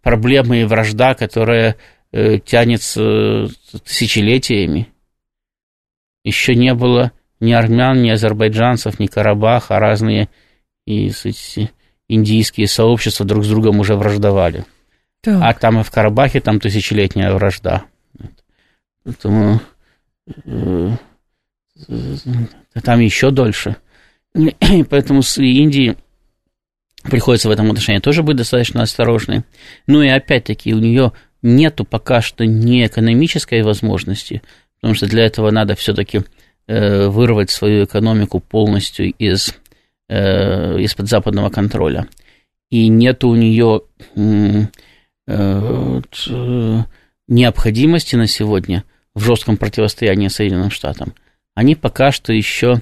[0.01, 1.75] проблемы и вражда, которая
[2.11, 3.49] тянется
[3.83, 4.87] тысячелетиями.
[6.23, 10.29] Еще не было ни армян, ни азербайджанцев, ни Карабаха, разные
[10.85, 11.71] и кстати,
[12.07, 14.65] индийские сообщества друг с другом уже враждовали.
[15.21, 15.41] Так.
[15.41, 17.85] А там и в Карабахе там тысячелетняя вражда.
[19.03, 19.59] Поэтому
[20.45, 20.91] э,
[22.83, 23.77] там еще дольше.
[24.89, 25.95] Поэтому с Индией
[27.03, 29.43] приходится в этом отношении тоже быть достаточно осторожной.
[29.87, 31.11] Ну и опять-таки у нее
[31.41, 34.41] нету пока что ни экономической возможности,
[34.79, 36.21] потому что для этого надо все-таки
[36.67, 39.55] э, вырвать свою экономику полностью из,
[40.09, 42.07] э, из-под западного контроля.
[42.71, 43.81] И нет у нее
[44.15, 44.65] э,
[47.27, 48.83] необходимости на сегодня
[49.13, 51.13] в жестком противостоянии Соединенным Штатам.
[51.55, 52.81] Они пока что еще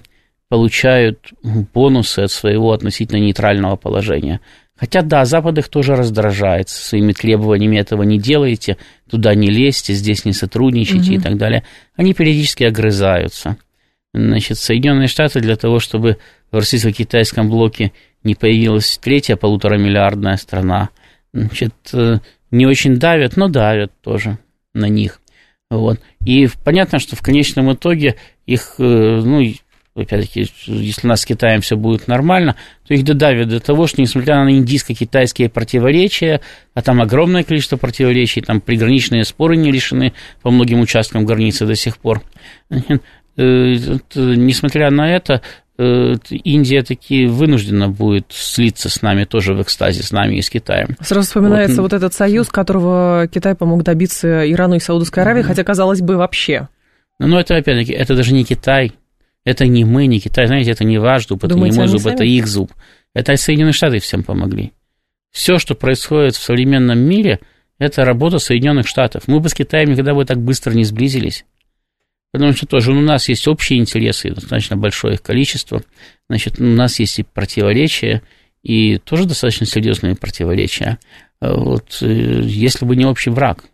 [0.49, 1.31] получают
[1.73, 4.41] бонусы от своего относительно нейтрального положения.
[4.75, 8.77] Хотя, да, Запад их тоже раздражает своими требованиями, этого не делаете,
[9.09, 11.19] туда не лезьте, здесь не сотрудничайте угу.
[11.19, 11.63] и так далее.
[11.95, 13.57] Они периодически огрызаются.
[14.13, 16.17] Значит, Соединенные Штаты для того, чтобы
[16.51, 20.89] в российско-китайском блоке не появилась третья полуторамиллиардная страна,
[21.33, 22.19] значит, э,
[22.51, 24.37] не очень давят, но давят тоже
[24.73, 25.19] на них.
[25.69, 25.99] Вот.
[26.25, 28.83] И понятно, что в конечном итоге их, э,
[29.23, 29.41] ну,
[29.95, 32.55] опять-таки, если у нас с Китаем все будет нормально,
[32.87, 36.41] то их додавят до того, что несмотря на индийско-китайские противоречия,
[36.73, 41.75] а там огромное количество противоречий, там приграничные споры не решены по многим участкам границы до
[41.75, 42.21] сих пор,
[42.69, 42.89] э,
[43.35, 45.41] несмотря на это,
[45.77, 50.95] Индия таки вынуждена будет слиться с нами тоже в экстазе, с нами и с Китаем.
[51.01, 55.47] Сразу вспоминается вот, вот этот союз, которого Китай помог добиться Ирану и Саудовской Аравии, mm-hmm.
[55.47, 56.69] хотя, казалось бы, вообще.
[57.19, 58.93] Ну, это, опять-таки, это даже не Китай,
[59.45, 62.01] это не мы, не Китай, знаете, это не ваш зуб, это Думаете, не мой зуб,
[62.01, 62.13] сами?
[62.13, 62.71] это их зуб.
[63.13, 64.73] Это Соединенные Штаты всем помогли.
[65.31, 67.39] Все, что происходит в современном мире,
[67.79, 69.23] это работа Соединенных Штатов.
[69.27, 71.45] Мы бы с Китаем никогда бы так быстро не сблизились.
[72.33, 75.83] Потому что тоже у нас есть общие интересы, достаточно большое их количество.
[76.27, 78.23] Значит, у нас есть и противоречия,
[78.63, 80.97] и тоже достаточно серьезные противоречия.
[81.39, 83.65] Вот, э, если бы не общий враг,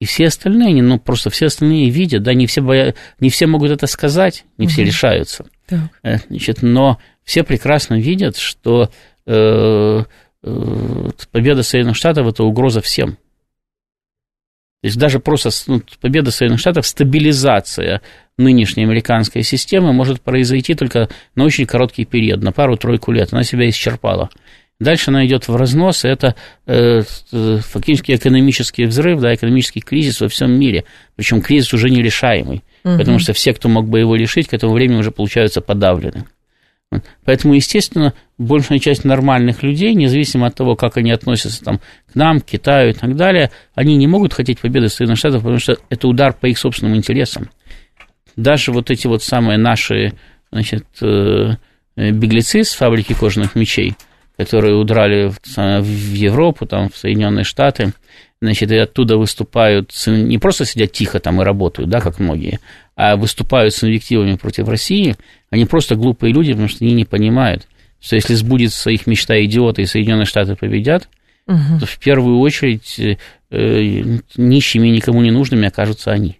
[0.00, 2.94] и все остальные, ну, просто все остальные видят, да, не все, боя...
[3.20, 4.72] не все могут это сказать, не угу.
[4.72, 5.46] все решаются.
[5.66, 5.90] Так.
[6.02, 8.90] Э, значит, но все прекрасно видят, что
[9.26, 10.04] э,
[10.42, 13.18] э, победа Соединенных Штатов– это угроза всем.
[14.86, 18.02] То есть даже просто ну, победа Соединенных Штатов, стабилизация
[18.38, 23.32] нынешней американской системы может произойти только на очень короткий период, на пару-тройку лет.
[23.32, 24.30] Она себя исчерпала.
[24.78, 26.36] Дальше она идет в разнос, и это
[26.68, 30.84] э, фактически экономический взрыв, да, экономический кризис во всем мире.
[31.16, 32.96] Причем кризис уже нерешаемый, угу.
[32.96, 36.26] потому что все, кто мог бы его решить, к этому времени уже получаются подавлены.
[37.24, 42.40] Поэтому, естественно, большая часть нормальных людей, независимо от того, как они относятся там, к нам,
[42.40, 46.08] к Китаю и так далее, они не могут хотеть победы Соединенных Штатов, потому что это
[46.08, 47.50] удар по их собственным интересам.
[48.36, 50.12] Даже вот эти вот самые наши
[50.52, 51.56] значит, э,
[51.96, 53.94] беглецы с фабрики кожаных мечей–
[54.36, 57.92] которые удрали в Европу, там, в Соединенные Штаты,
[58.40, 62.60] значит, и оттуда выступают, не просто сидят тихо там и работают, да, как многие,
[62.94, 65.16] а выступают с инвективами против России,
[65.50, 67.66] они просто глупые люди, потому что они не понимают,
[68.00, 71.08] что если сбудется их мечта идиота и Соединенные Штаты победят,
[71.46, 71.80] угу.
[71.80, 72.98] то в первую очередь
[73.50, 76.38] э, нищими никому не нужными окажутся они.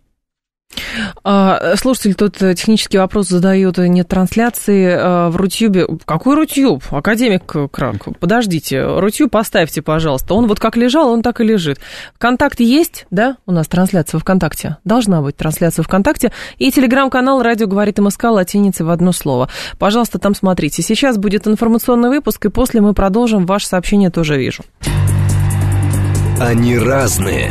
[1.25, 5.87] А, слушатель тут э, технический вопрос задает, э, нет трансляции э, в Рутюбе.
[6.05, 6.83] Какой Рутюб?
[6.91, 8.85] Академик Крак, подождите.
[8.85, 10.35] Рутюб поставьте, пожалуйста.
[10.35, 11.79] Он вот как лежал, он так и лежит.
[12.19, 13.37] Контакт есть, да?
[13.47, 14.77] У нас трансляция ВКонтакте.
[14.85, 16.33] Должна быть трансляция ВКонтакте.
[16.59, 19.49] И телеграм-канал «Радио говорит МСК» латиницы в одно слово.
[19.79, 20.83] Пожалуйста, там смотрите.
[20.83, 23.47] Сейчас будет информационный выпуск, и после мы продолжим.
[23.47, 24.63] Ваше сообщение тоже вижу.
[26.39, 27.51] Они разные,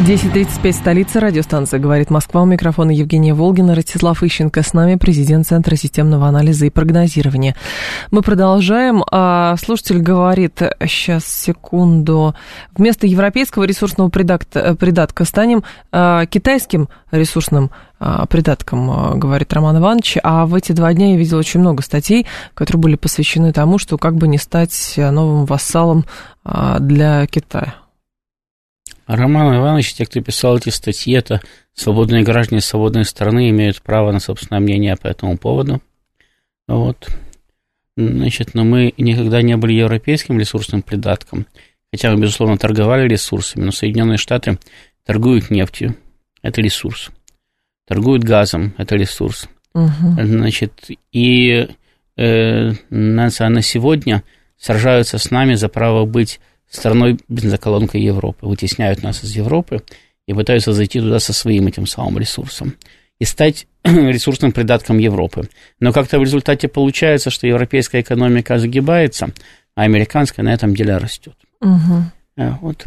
[0.00, 2.42] 10.35, столица, радиостанция «Говорит Москва».
[2.42, 4.62] У микрофона Евгения Волгина, Ростислав Ищенко.
[4.62, 7.54] С нами президент Центра системного анализа и прогнозирования.
[8.10, 9.04] Мы продолжаем.
[9.12, 12.34] А, слушатель говорит, сейчас, секунду,
[12.76, 20.18] вместо европейского ресурсного придатка, придатка станем а, китайским ресурсным а, придатком, говорит Роман Иванович.
[20.24, 23.96] А в эти два дня я видел очень много статей, которые были посвящены тому, что
[23.96, 26.04] как бы не стать новым вассалом
[26.80, 27.83] для Китая.
[29.06, 31.40] Роман Иванович, те, кто писал эти статьи, это
[31.74, 35.82] свободные граждане свободной страны имеют право на собственное мнение по этому поводу.
[36.66, 37.08] Вот.
[37.96, 41.46] Значит, но мы никогда не были европейским ресурсным придатком,
[41.92, 44.58] хотя мы, безусловно, торговали ресурсами, но Соединенные Штаты
[45.04, 45.96] торгуют нефтью,
[46.42, 47.10] это ресурс,
[47.86, 49.48] торгуют газом, это ресурс.
[49.74, 50.22] Угу.
[50.22, 51.68] Значит, и
[52.16, 54.24] э, на, на сегодня
[54.56, 59.82] сражаются с нами за право быть страной бензоколонкой Европы, вытесняют нас из Европы
[60.26, 62.74] и пытаются зайти туда со своим этим самым ресурсом
[63.18, 65.48] и стать ресурсным придатком Европы.
[65.80, 69.30] Но как-то в результате получается, что европейская экономика загибается,
[69.74, 71.36] а американская на этом деле растет.
[71.60, 72.56] Угу.
[72.60, 72.84] Вот.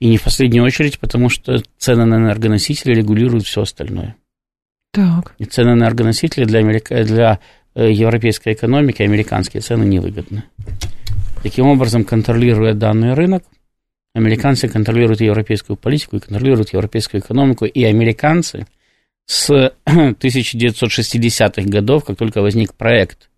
[0.00, 4.16] И не в последнюю очередь, потому что цены на энергоносители регулируют все остальное.
[4.92, 5.34] Так.
[5.38, 7.02] И цены на энергоносители для, Америка...
[7.04, 7.38] для
[7.74, 10.44] э, европейской экономики, американские цены невыгодны.
[11.42, 13.44] Таким образом, контролируя данный рынок,
[14.14, 18.66] американцы контролируют европейскую политику и контролируют европейскую экономику, и американцы
[19.26, 23.28] с 1960-х годов, как только возник проект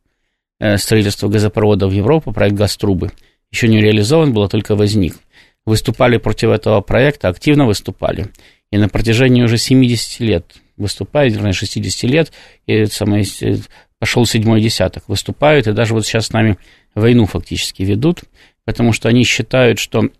[0.60, 3.10] э, строительства газопровода в Европу, проект «Газтрубы»,
[3.50, 5.16] еще не реализован был, а только возник,
[5.64, 8.26] выступали против этого проекта, активно выступали,
[8.70, 12.32] и на протяжении уже 70 лет выступают, вернее, 60 лет,
[12.66, 13.56] и самое, э,
[13.98, 16.58] пошел седьмой десяток, выступают, и даже вот сейчас с нами
[16.94, 18.24] войну фактически ведут,
[18.64, 20.10] потому что они считают, что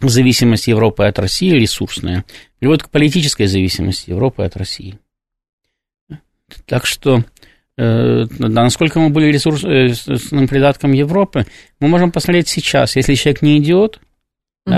[0.00, 2.24] зависимость Европы от России ресурсная
[2.58, 4.98] приводит к политической зависимости Европы от России.
[6.66, 7.24] Так что
[7.76, 11.46] э, насколько мы были ресурсным придатком Европы,
[11.80, 12.96] мы можем посмотреть сейчас.
[12.96, 14.00] Если человек не идиот,
[14.66, 14.74] угу.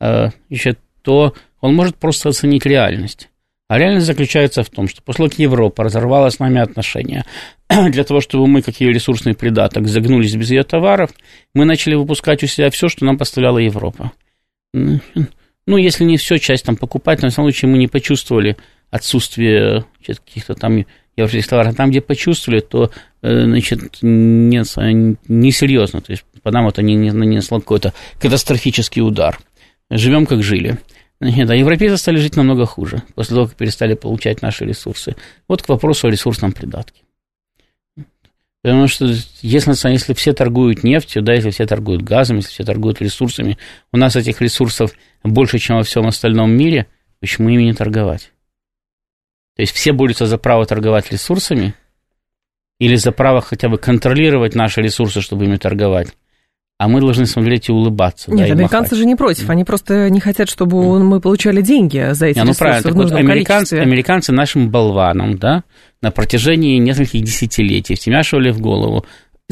[0.00, 3.30] да, э, то он может просто оценить реальность.
[3.68, 7.26] А реальность заключается в том, что после того, как Европа разорвала с нами отношения,
[7.68, 11.10] для того, чтобы мы, как ее ресурсный придаток, загнулись без ее товаров,
[11.54, 14.12] мы начали выпускать у себя все, что нам поставляла Европа.
[14.72, 18.56] Ну, если не все, часть там покупать, но в самом случае мы не почувствовали
[18.90, 21.76] отсутствие каких-то там европейских товаров.
[21.76, 25.98] Там, где почувствовали, то, э, значит, несерьезно.
[25.98, 29.38] Не то есть по нам это не нанесло какой-то катастрофический удар.
[29.90, 30.78] Живем, как жили.
[31.20, 35.16] Нет, а европейцы стали жить намного хуже, после того, как перестали получать наши ресурсы.
[35.48, 37.02] Вот к вопросу о ресурсном придатке.
[38.62, 39.06] Потому что
[39.40, 43.58] если, если все торгуют нефтью, да, если все торгуют газом, если все торгуют ресурсами,
[43.92, 44.92] у нас этих ресурсов
[45.24, 46.86] больше, чем во всем остальном мире,
[47.20, 48.32] почему ими не торговать?
[49.56, 51.74] То есть все борются за право торговать ресурсами
[52.78, 56.14] или за право хотя бы контролировать наши ресурсы, чтобы ими торговать
[56.78, 58.32] а мы должны смотреть и улыбаться.
[58.32, 58.98] Нет, да, американцы махать.
[58.98, 62.54] же не против, они просто не хотят, чтобы мы получали деньги за эти не, ну,
[62.54, 62.82] правильно.
[62.82, 65.64] Так вот, американцы, американцы нашим болванам, да,
[66.00, 69.04] на протяжении нескольких десятилетий втемяшивали в голову,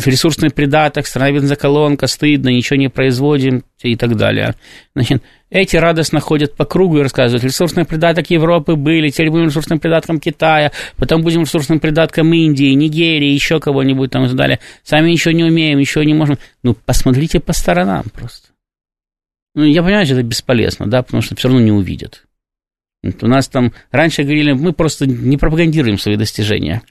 [0.04, 4.54] ресурсный придаток, страна бензоколонка, стыдно, ничего не производим и так далее.
[4.94, 9.78] Значит, эти радостно ходят по кругу и рассказывают, ресурсный придаток Европы были, теперь будем ресурсным
[9.78, 14.60] придатком Китая, потом будем ресурсным придатком Индии, Нигерии, еще кого-нибудь там и так далее.
[14.82, 16.38] Сами ничего не умеем, ничего не можем.
[16.62, 18.48] Ну, посмотрите по сторонам просто.
[19.54, 22.26] Ну, я понимаю, что это бесполезно, да, потому что все равно не увидят.
[23.02, 26.82] Вот у нас там раньше говорили, мы просто не пропагандируем свои достижения.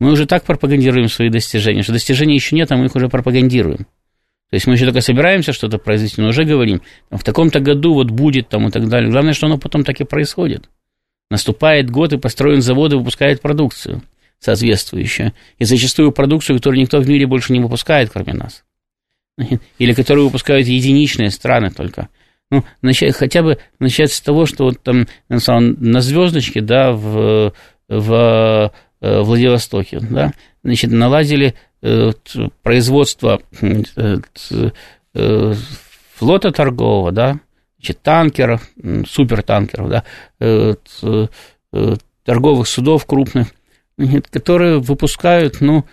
[0.00, 3.86] Мы уже так пропагандируем свои достижения, что достижений еще нет, а мы их уже пропагандируем.
[4.50, 8.10] То есть мы еще только собираемся что-то произвести, но уже говорим, в таком-то году вот
[8.10, 9.10] будет там и так далее.
[9.10, 10.68] Главное, что оно потом так и происходит.
[11.30, 14.02] Наступает год, и построен завод и выпускает продукцию
[14.40, 15.34] соответствующую.
[15.58, 18.64] И зачастую продукцию, которую никто в мире больше не выпускает, кроме нас.
[19.78, 22.08] Или которую выпускают единичные страны только.
[22.50, 27.52] Ну, начать, хотя бы начать с того, что вот там на звездочке, да, в,
[27.88, 30.32] в Владивостоке, да,
[30.62, 32.12] значит, наладили Э,
[32.62, 34.16] производства э,
[35.14, 35.54] э,
[36.14, 37.40] флота торгового, да,
[37.78, 38.68] значит, танкеров,
[39.06, 40.04] супертанкеров, да,
[42.24, 43.46] торговых судов крупных,
[44.30, 45.86] которые выпускают, ну,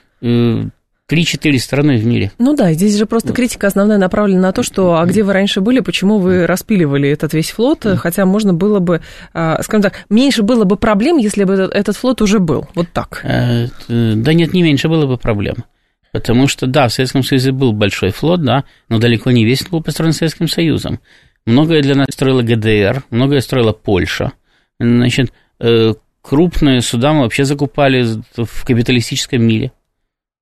[1.10, 2.32] 3-4 страны в мире.
[2.38, 5.62] Ну да, здесь же просто критика основная направлена на то, что а где вы раньше
[5.62, 9.02] были, почему вы распиливали этот весь флот, хотя можно было бы,
[9.34, 12.68] а, скажем так, меньше было бы проблем, если бы этот флот уже был.
[12.76, 13.22] Вот так.
[13.24, 15.64] Да нет, не меньше было бы проблем.
[16.12, 19.84] Потому что, да, в Советском Союзе был большой флот, да, но далеко не весь был
[19.84, 21.00] построен Советским Союзом.
[21.46, 24.34] многое для нас строила ГДР, многое строила Польша.
[24.80, 29.72] Значит, э, крупные суда мы вообще закупали в капиталистическом мире.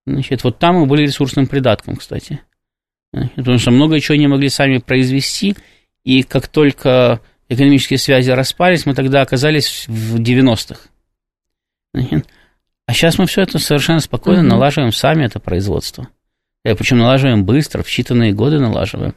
[0.05, 2.41] Значит, вот там мы были ресурсным придатком, кстати.
[3.35, 5.55] Потому что много чего не могли сами произвести,
[6.03, 10.89] и как только экономические связи распались, мы тогда оказались в 90-х.
[12.87, 14.49] А сейчас мы все это совершенно спокойно mm-hmm.
[14.49, 16.07] налаживаем сами, это производство.
[16.63, 19.15] Э, причем налаживаем быстро, в считанные годы налаживаем.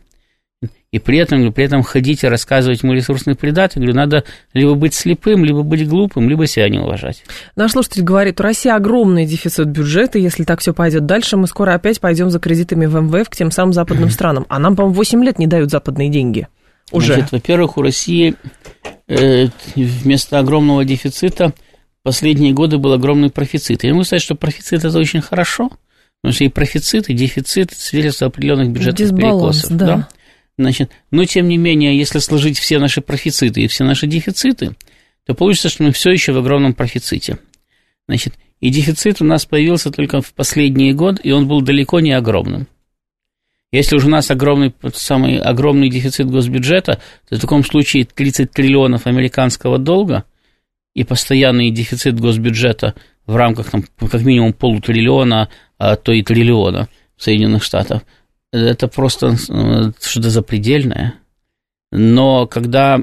[0.90, 4.94] И при этом, при этом ходить и рассказывать мы ресурсный предатель, говорю, надо либо быть
[4.94, 7.22] слепым, либо быть глупым, либо себя не уважать.
[7.56, 11.74] Наш слушатель говорит, у России огромный дефицит бюджета, если так все пойдет дальше, мы скоро
[11.74, 14.46] опять пойдем за кредитами в МВФ к тем самым западным странам.
[14.48, 16.48] А нам, по-моему, 8 лет не дают западные деньги.
[16.90, 17.14] Уже.
[17.14, 18.34] Значит, во-первых, у России
[19.08, 21.52] э, вместо огромного дефицита
[22.02, 23.84] последние годы был огромный профицит.
[23.84, 25.70] Я могу сказать, что профицит это очень хорошо,
[26.22, 29.76] потому что и профицит, и дефицит свидетельство определенных бюджетных Дисбаланс, перекосов.
[29.76, 29.86] Да.
[29.86, 30.08] да.
[30.58, 34.74] Значит, но тем не менее, если сложить все наши профициты и все наши дефициты,
[35.24, 37.38] то получится, что мы все еще в огромном профиците.
[38.08, 42.10] Значит, и дефицит у нас появился только в последний год, и он был далеко не
[42.10, 42.66] огромным.
[43.70, 49.06] Если уже у нас огромный, самый огромный дефицит госбюджета, то в таком случае 30 триллионов
[49.06, 50.24] американского долга
[50.94, 52.94] и постоянный дефицит госбюджета
[53.26, 58.02] в рамках там, как минимум полутриллиона, а то и триллиона Соединенных Штатов–
[58.52, 61.14] это просто э, что-то запредельное.
[61.90, 63.00] Но когда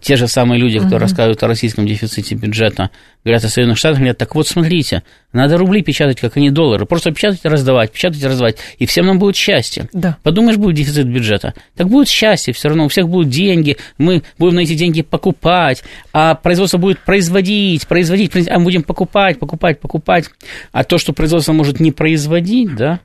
[0.00, 2.90] те же самые люди, которые uh рассказывают о российском дефиците бюджета,
[3.24, 7.10] говорят о Соединенных Штатах, говорят, так вот смотрите, надо рубли печатать, как они доллары, просто
[7.10, 9.88] печатать и раздавать, печатать и раздавать, и всем нам будет счастье.
[9.92, 10.18] Да.
[10.22, 14.54] Подумаешь, будет дефицит бюджета, так будет счастье, все равно у всех будут деньги, мы будем
[14.54, 15.82] на эти деньги покупать,
[16.12, 20.26] а производство будет производить, производить, а мы будем покупать, покупать, покупать,
[20.70, 23.00] а то, что производство может не производить, да,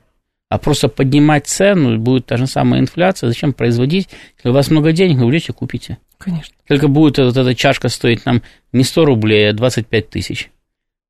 [0.48, 4.08] а просто поднимать цену, будет та же самая инфляция, зачем производить?
[4.36, 5.98] Если у вас много денег, вы уйдете, купите.
[6.18, 6.54] Конечно.
[6.66, 10.50] Только будет вот эта чашка стоить нам не 100 рублей, а 25 тысяч.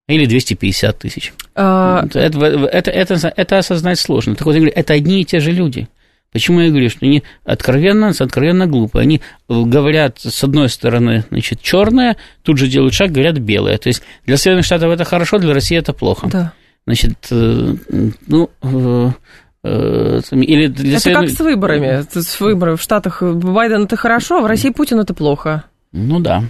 [0.09, 1.33] Или 250 тысяч.
[1.55, 2.05] А...
[2.05, 4.35] Это, это, это, это осознать сложно.
[4.35, 5.89] Так вот, я говорю, это одни и те же люди.
[6.33, 9.03] Почему я говорю, что они откровенно, откровенно глупые.
[9.03, 13.79] Они говорят, с одной стороны, значит, черное, тут же делают шаг, говорят белое.
[13.79, 16.29] То есть для Соединенных Штатов это хорошо, для России это плохо.
[16.29, 16.53] Да.
[16.89, 17.75] Значит, э,
[18.29, 19.11] ну, э,
[19.63, 22.03] э, или для это как с выборами.
[22.11, 25.65] С выборами в Штатах Байден это хорошо, а в России Путин это плохо.
[25.93, 26.45] Ну да.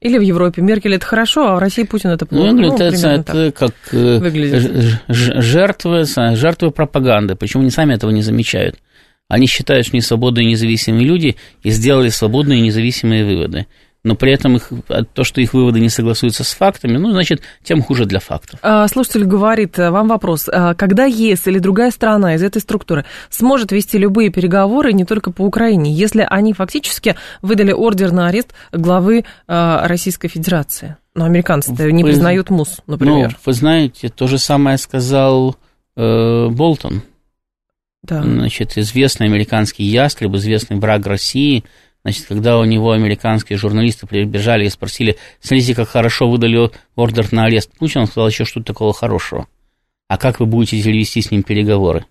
[0.00, 2.50] Или в Европе Меркель это хорошо, а в России Путин это плохо.
[2.50, 5.00] Ну, ну это, это как выглядит.
[5.06, 8.80] жертвы, жертвы пропаганды, причем они сами этого не замечают.
[9.28, 13.68] Они считают, что они свободные и независимые люди и сделали свободные и независимые выводы
[14.04, 14.70] но при этом их,
[15.14, 18.58] то, что их выводы не согласуются с фактами, ну, значит, тем хуже для фактов.
[18.62, 23.04] А, слушатель говорит, э, вам вопрос, а когда ЕС или другая страна из этой структуры
[23.30, 28.52] сможет вести любые переговоры не только по Украине, если они фактически выдали ордер на арест
[28.72, 30.96] главы а, Российской Федерации?
[31.14, 33.30] Но американцы-то не признают МУС, например.
[33.30, 35.56] Ну, вы знаете, то же самое сказал
[35.94, 37.02] э, Болтон.
[38.02, 38.22] Да.
[38.22, 41.64] Значит, известный американский ястреб, известный враг России–
[42.04, 47.44] Значит, когда у него американские журналисты прибежали и спросили, смотрите, как хорошо выдали ордер на
[47.44, 49.46] арест Путина, он сказал еще что-то такого хорошего.
[50.08, 52.04] А как вы будете вести с ним переговоры?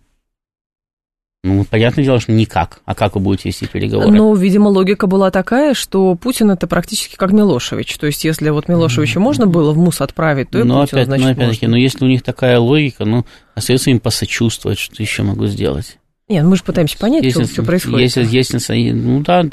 [1.44, 2.82] Ну, понятное дело, что никак.
[2.86, 4.12] А как вы будете вести переговоры?
[4.12, 7.98] Ну, видимо, логика была такая, что Путин это практически как Милошевич.
[7.98, 9.24] То есть, если вот Милошевича mm-hmm.
[9.24, 12.06] можно было в МУС отправить, то и но Путин, опять, значит, но опять-таки, но если
[12.06, 13.26] у них такая логика, ну,
[13.56, 15.98] остается им посочувствовать, что еще могу сделать.
[16.32, 18.00] Нет, мы же пытаемся понять, если, что, что происходит.
[18.00, 19.44] Если, если, ну да,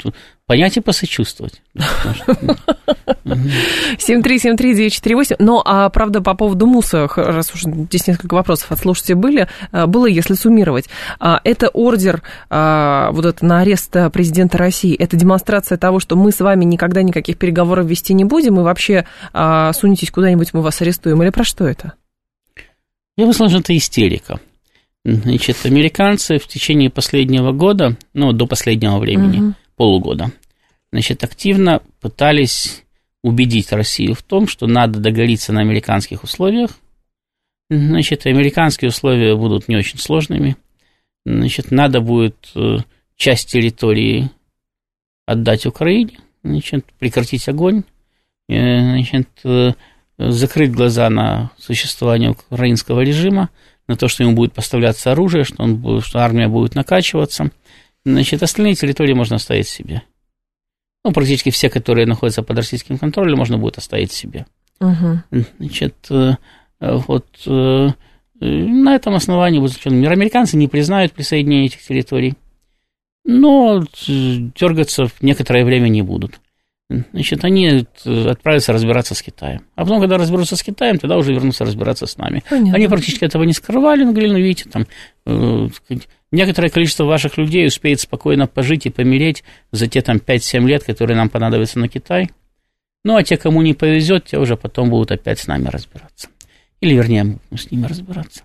[0.45, 1.61] понять и посочувствовать.
[3.25, 5.35] 7373948.
[5.39, 9.87] Но, а правда, по поводу МУСа, раз уж здесь несколько вопросов от слушателей были, а,
[9.87, 10.85] было, если суммировать,
[11.19, 16.31] а, это ордер а, вот это на арест президента России, это демонстрация того, что мы
[16.31, 21.21] с вами никогда никаких переговоров вести не будем, и вообще сунетесь куда-нибудь, мы вас арестуем,
[21.21, 21.95] или про что это?
[23.17, 24.39] Я бы сказал, что это истерика.
[25.05, 29.53] Значит, американцы в течение последнего года, ну, до последнего времени, угу.
[29.75, 30.31] полугода,
[30.91, 32.83] значит, активно пытались
[33.23, 36.71] убедить Россию в том, что надо договориться на американских условиях.
[37.69, 40.57] Значит, американские условия будут не очень сложными.
[41.25, 42.77] Значит, надо будет э,
[43.15, 44.31] часть территории
[45.25, 47.83] отдать Украине, значит, прекратить огонь,
[48.47, 49.73] э, значит, э,
[50.17, 53.49] закрыть глаза на существование украинского режима,
[53.89, 57.51] на то, что ему будет поставляться оружие, что, он будет, что армия будет накачиваться.
[58.05, 60.03] Значит, остальные территории можно оставить себе.
[61.03, 64.45] Ну, практически все, которые находятся под российским контролем, можно будет оставить себе.
[64.79, 65.43] Угу.
[65.59, 66.35] Значит, э,
[66.79, 67.89] вот э,
[68.39, 70.11] на этом основании будет заключен мир.
[70.11, 72.35] Американцы не признают присоединение этих территорий.
[73.25, 76.39] но дергаться некоторое время не будут.
[76.89, 79.61] Значит, они отправятся разбираться с Китаем.
[79.75, 82.43] А потом, когда разберутся с Китаем, тогда уже вернутся разбираться с нами.
[82.49, 82.75] Понятно.
[82.75, 84.87] Они практически этого не скрывали, но говорили, ну, видите, там
[85.27, 85.67] э,
[86.31, 91.15] некоторое количество ваших людей успеет спокойно пожить и помереть за те там 5-7 лет, которые
[91.15, 92.31] нам понадобятся на Китай.
[93.03, 96.29] Ну, а те, кому не повезет, те уже потом будут опять с нами разбираться.
[96.81, 98.41] Или, вернее, с ними разбираться.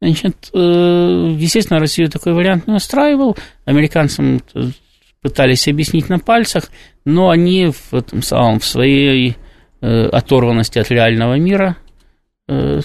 [0.00, 3.36] Значит, э, естественно, Россию такой вариант не устраивал.
[3.64, 4.40] Американцам
[5.22, 6.70] пытались объяснить на пальцах,
[7.06, 9.36] но они в этом самом, в своей
[9.80, 11.76] э, оторванности от реального мира
[12.48, 12.80] э,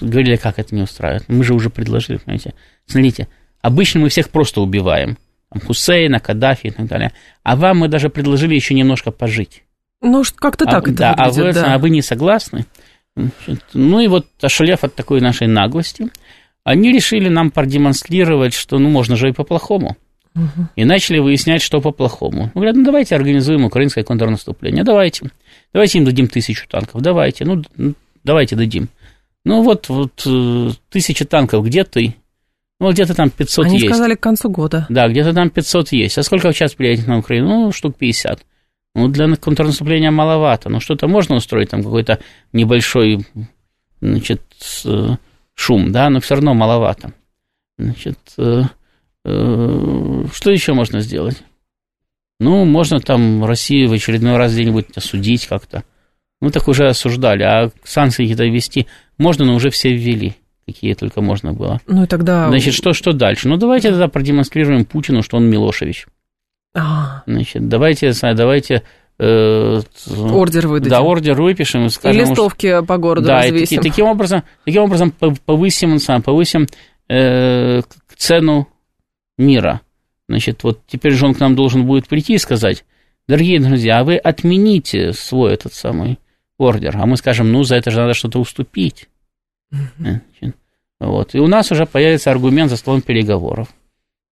[0.00, 1.24] говорили, как это не устраивает.
[1.28, 2.54] Мы же уже предложили, понимаете.
[2.86, 3.28] Смотрите,
[3.60, 5.18] обычно мы всех просто убиваем.
[5.50, 7.12] Там, Хусейна, Каддафи и так далее.
[7.42, 9.64] А вам мы даже предложили еще немножко пожить.
[10.00, 11.74] Ну, как-то а, так это да, выглядит, а вы, да.
[11.74, 12.64] а вы не согласны?
[13.74, 16.10] Ну и вот, ошалев от такой нашей наглости,
[16.62, 19.96] они решили нам продемонстрировать, что ну можно же и по-плохому.
[20.38, 20.68] Угу.
[20.76, 22.50] И начали выяснять, что по-плохому.
[22.54, 24.84] Говорят, ну давайте организуем украинское контрнаступление.
[24.84, 25.30] Давайте.
[25.72, 27.02] Давайте им дадим тысячу танков.
[27.02, 27.44] Давайте.
[27.44, 27.62] Ну,
[28.24, 28.88] давайте дадим.
[29.44, 32.14] Ну вот, вот э, тысяча танков, где ты?
[32.80, 33.84] Ну, где-то там 500 Они есть.
[33.84, 34.86] Они сказали к концу года.
[34.88, 36.18] Да, где-то там 500 есть.
[36.18, 37.48] А сколько сейчас приедет на Украину?
[37.48, 38.44] Ну, штук 50.
[38.94, 40.68] Ну, для контрнаступления маловато.
[40.68, 42.20] Ну, что-то можно устроить, там какой-то
[42.52, 43.26] небольшой,
[44.00, 44.42] значит,
[45.54, 47.12] шум, да, но все равно маловато.
[47.78, 48.64] Значит, э, э,
[50.48, 51.42] что еще можно сделать?
[52.40, 55.84] Ну, можно там Россию в очередной раз где-нибудь осудить как-то.
[56.40, 57.42] Ну, так уже осуждали.
[57.42, 58.86] А санкции какие-то ввести
[59.18, 61.82] можно, но уже все ввели, какие только можно было.
[61.86, 62.48] Ну, и тогда...
[62.48, 63.46] Значит, что, что дальше?
[63.46, 66.06] Ну, давайте тогда продемонстрируем Путину, что он Милошевич.
[66.74, 67.24] А.
[67.26, 68.84] Значит, давайте, давайте
[69.18, 70.90] э, ордер выдадим.
[70.90, 72.22] Да, ордер выпишем и скажем.
[72.22, 73.80] И листовки что, по городу да, развесим.
[73.80, 76.66] И таким образом, таким образом повысим, повысим
[77.10, 77.82] э,
[78.16, 78.68] цену
[79.36, 79.82] мира.
[80.28, 82.84] Значит, вот теперь же он к нам должен будет прийти и сказать,
[83.26, 86.18] дорогие друзья, а вы отмените свой этот самый
[86.58, 86.96] ордер.
[86.96, 89.08] А мы скажем, ну, за это же надо что-то уступить.
[89.70, 90.56] Значит,
[91.00, 91.34] вот.
[91.34, 93.68] И у нас уже появится аргумент за столом переговоров.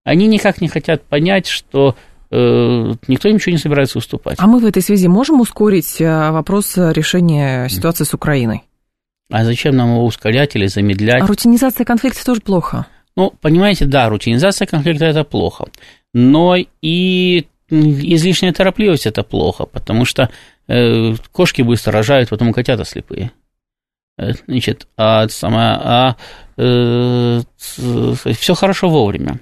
[0.02, 1.96] Они никак не хотят понять, что
[2.36, 4.38] Э, никто ничего не собирается уступать.
[4.40, 8.64] А мы в этой связи можем ускорить э, вопрос решения ситуации с Украиной?
[9.30, 11.22] А зачем нам его ускорять или замедлять?
[11.22, 12.86] А рутинизация конфликта тоже плохо.
[13.16, 15.66] Ну, понимаете, да, рутинизация конфликта это плохо.
[16.12, 20.30] Но и излишняя торопливость это плохо, потому что
[20.68, 23.30] э, кошки быстро рожают, потом котята слепые.
[24.18, 26.16] Э, значит, а, самое, а
[26.56, 29.40] э, все хорошо вовремя.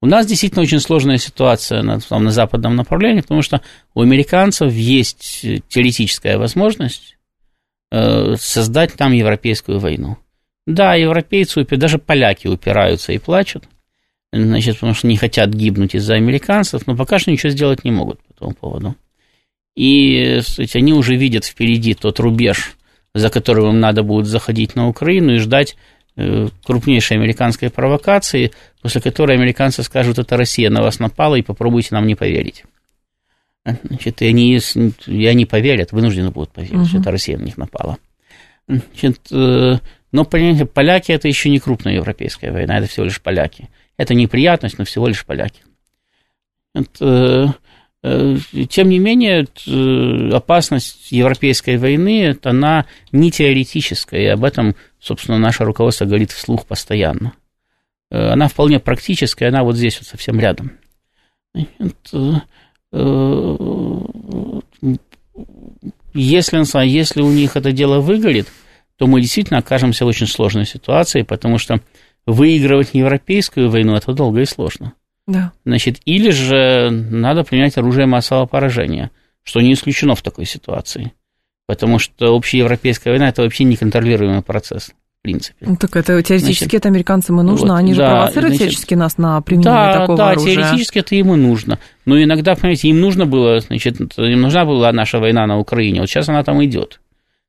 [0.00, 3.60] У нас действительно очень сложная ситуация на, там, на западном направлении, потому что
[3.94, 7.16] у американцев есть теоретическая возможность
[7.92, 10.18] э, создать там европейскую войну.
[10.66, 13.64] Да, европейцы, даже поляки упираются и плачут,
[14.32, 18.20] значит, потому что не хотят гибнуть из-за американцев, но пока что ничего сделать не могут
[18.20, 18.96] по этому поводу.
[19.74, 22.76] И кстати, они уже видят впереди тот рубеж,
[23.14, 25.76] за которым им надо будет заходить на Украину и ждать
[26.14, 28.52] Э, крупнейшей американской провокации,
[28.82, 32.64] после которой американцы скажут, это Россия на вас напала, и попробуйте нам не поверить.
[33.64, 34.60] Значит, и они,
[35.06, 36.84] и они поверят, вынуждены будут поверить, угу.
[36.84, 37.96] что это Россия на них напала.
[38.68, 39.78] Значит, э,
[40.12, 43.68] но, понимаете, поляки это еще не крупная европейская война, это всего лишь поляки.
[43.96, 45.62] Это неприятность, но всего лишь поляки.
[46.74, 47.54] Это,
[48.04, 48.36] Э,
[48.68, 49.46] тем не менее,
[50.34, 57.32] опасность европейской войны, она не теоретическая, и об этом, собственно, наше руководство говорит вслух постоянно.
[58.10, 60.72] Э, она вполне практическая, она вот здесь вот совсем рядом.
[61.54, 61.62] Э,
[66.14, 68.48] если, если у них это дело выгорит,
[69.02, 71.80] то мы действительно окажемся в очень сложной ситуации, потому что
[72.24, 74.92] выигрывать европейскую войну– это долго и сложно.
[75.26, 75.50] Да.
[75.64, 79.10] Значит, или же надо применять оружие массового поражения,
[79.42, 81.14] что не исключено в такой ситуации.
[81.66, 85.66] Потому что общеевропейская война– это вообще неконтролируемый процесс, в принципе.
[85.66, 88.72] Ну, так это теоретически значит, это американцам и нужно, вот, они же да, провоцируют значит,
[88.72, 90.54] всячески нас на применение да, такого да, оружия.
[90.54, 91.80] Да, теоретически это им и нужно.
[92.04, 96.08] Но иногда, понимаете, им нужно было, значит, им нужна была наша война на Украине, вот
[96.08, 97.00] сейчас она там идет.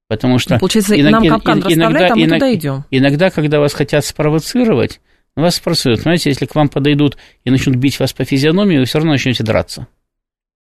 [0.08, 0.60] Потому что...
[0.60, 2.86] Получается, иногда, нам капкан иногда, а мы иногда, туда идем.
[2.92, 5.00] Иногда, когда вас хотят спровоцировать,
[5.36, 9.00] вас спрашивают, знаете, если к вам подойдут и начнут бить вас по физиономии, вы все
[9.00, 9.88] равно начнете драться.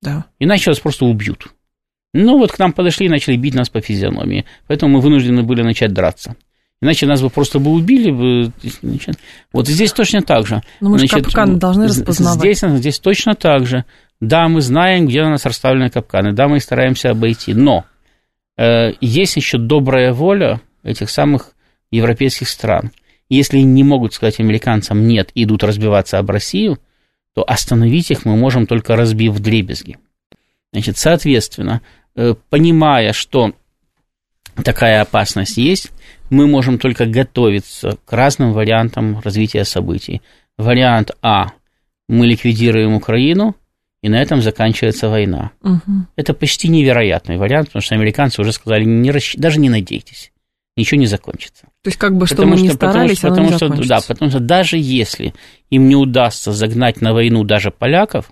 [0.01, 0.25] Да.
[0.39, 1.47] Иначе вас просто убьют.
[2.13, 5.63] Ну вот к нам подошли и начали бить нас по физиономии, поэтому мы вынуждены были
[5.63, 6.35] начать драться.
[6.81, 8.11] Иначе нас бы просто бы убили.
[8.11, 8.51] Бы,
[9.53, 10.61] вот здесь точно так же.
[10.81, 12.39] Но мы значит, же капканы должны распознавать.
[12.39, 13.85] Здесь, здесь точно так же.
[14.19, 17.85] Да, мы знаем, где у нас расставлены капканы, да, мы стараемся обойти, но
[18.57, 21.51] есть еще добрая воля этих самых
[21.91, 22.91] европейских стран–
[23.33, 26.77] если не могут сказать американцам «нет» идут разбиваться об Россию,
[27.33, 29.97] то остановить их мы можем только разбив дребезги.
[30.71, 31.81] Значит, соответственно,
[32.15, 33.53] э, понимая, что
[34.63, 35.89] такая опасность есть,
[36.29, 40.21] мы можем только готовиться к разным вариантам развития событий.
[40.57, 41.53] Вариант А–
[42.07, 43.55] мы ликвидируем Украину,
[44.03, 45.51] и на этом заканчивается война.
[45.63, 46.07] Угу.
[46.17, 49.35] Это почти невероятный вариант, потому что американцы уже сказали, не расщ...
[49.37, 50.31] даже не надейтесь,
[50.75, 51.67] ничего не закончится.
[51.81, 54.01] То есть как бы что потому мы что, не старались, потому, потому, не что, Да,
[54.05, 55.33] потому что даже если
[55.69, 58.31] им не удастся загнать на войну даже поляков,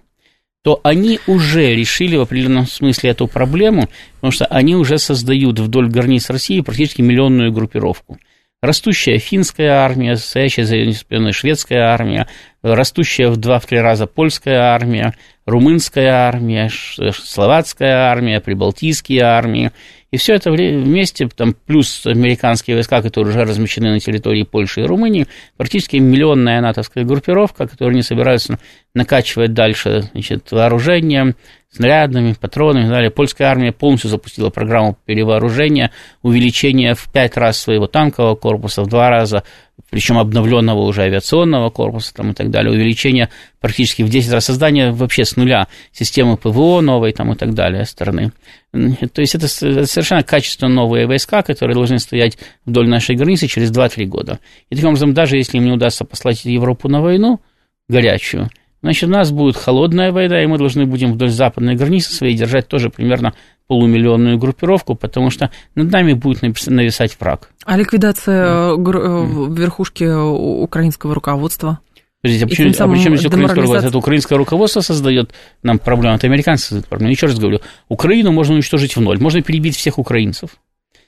[0.62, 5.90] то они уже решили в определенном смысле эту проблему, потому что они уже создают вдоль
[5.90, 8.20] границ России практически миллионную группировку.
[8.62, 12.28] Растущая финская армия, стоящая за спиной шведская армия,
[12.62, 15.16] растущая в два-три раза польская армия,
[15.48, 16.70] румынская армия,
[17.12, 19.72] словацкая армия, прибалтийские армии.
[20.12, 24.86] И все это вместе, там, плюс американские войска, которые уже размещены на территории Польши и
[24.86, 25.26] Румынии,
[25.58, 28.60] практически миллионная натовская группировка, которая не собираются
[28.94, 31.36] накачивать дальше значит, вооружением,
[31.72, 33.12] снарядами, патронами и так далее.
[33.12, 35.92] Польская армия полностью запустила программу перевооружения,
[36.22, 39.44] увеличение в пять раз своего танкового корпуса, в два раза
[39.92, 44.92] причем обновленного уже авиационного корпуса там, и так далее, увеличение практически в 10 раз, создание
[44.92, 48.32] вообще с нуля системы ПВО новой там, и так далее стороны.
[48.72, 54.06] То есть это совершенно качественно новые войска, которые должны стоять вдоль нашей границы через 2-3
[54.06, 54.40] года.
[54.70, 57.42] И таким образом, даже если им не удастся послать Европу на войну
[57.90, 58.50] горячую,
[58.82, 62.68] значит, у нас будет холодная война, и мы должны будем вдоль западной границы своей держать
[62.68, 63.34] тоже примерно
[63.68, 67.50] полумиллионную группировку, потому что над нами будет нависать враг.
[67.66, 69.56] А ликвидация mm.
[69.56, 71.80] верхушки украинского руководства?
[72.22, 73.88] Подождите, а почему, а причем здесь украинское руководство?
[73.88, 75.32] Это украинское руководство создает
[75.64, 77.12] нам проблему, это американцы создают проблему.
[77.12, 80.52] Еще раз говорю, Украину можно уничтожить в ноль, можно перебить всех украинцев,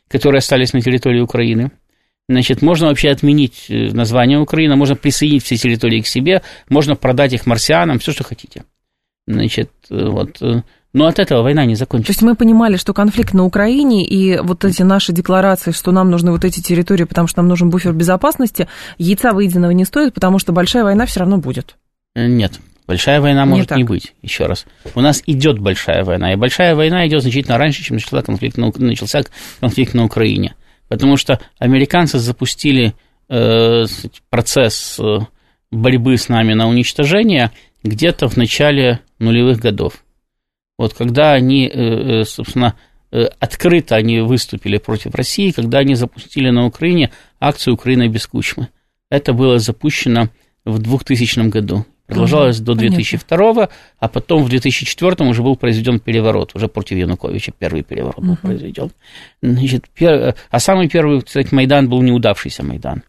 [0.07, 1.71] которые остались на территории Украины.
[2.29, 7.33] Значит, можно вообще отменить э, название Украины, можно присоединить все территории к себе, можно продать
[7.33, 8.63] их марсианам, все, что хотите.
[9.27, 10.41] Значит, вот
[10.93, 12.13] но от этого война не закончится.
[12.13, 16.11] То есть мы понимали, что конфликт на Украине и вот эти наши декларации, что нам
[16.11, 18.67] нужны вот эти территории, потому что нам нужен буфер безопасности,
[18.99, 21.77] яйца выеденного не стоит, потому что большая война все равно будет.
[22.15, 24.65] Э, нет, большая война может не, не быть, еще раз.
[24.93, 28.71] У нас идет большая война, и большая война идет значительно раньше, чем начался конфликт на,
[28.77, 29.23] начался
[29.59, 30.53] конфликт на Украине.
[30.87, 32.93] Потому что американцы запустили
[33.29, 33.85] э,
[34.29, 35.19] процесс э,
[35.71, 37.51] борьбы с нами на уничтожение
[37.83, 40.03] где-то в начале нулевых годов.
[40.77, 42.75] Вот когда они, э, э, собственно,
[43.11, 48.69] э, открыто они выступили против России, когда они запустили на Украине акцию «Украина без кучмы».
[49.09, 50.29] Это было запущено
[50.65, 51.85] в 2000 году.
[52.13, 53.75] Продолжалось угу, до 2002, понятно.
[53.99, 58.27] а потом в 2004 уже был произведен переворот, уже против Януковича первый переворот угу.
[58.27, 58.91] был произведен.
[59.41, 60.35] Значит, пер...
[60.49, 63.03] А самый первый, кстати, Майдан был неудавшийся Майдан.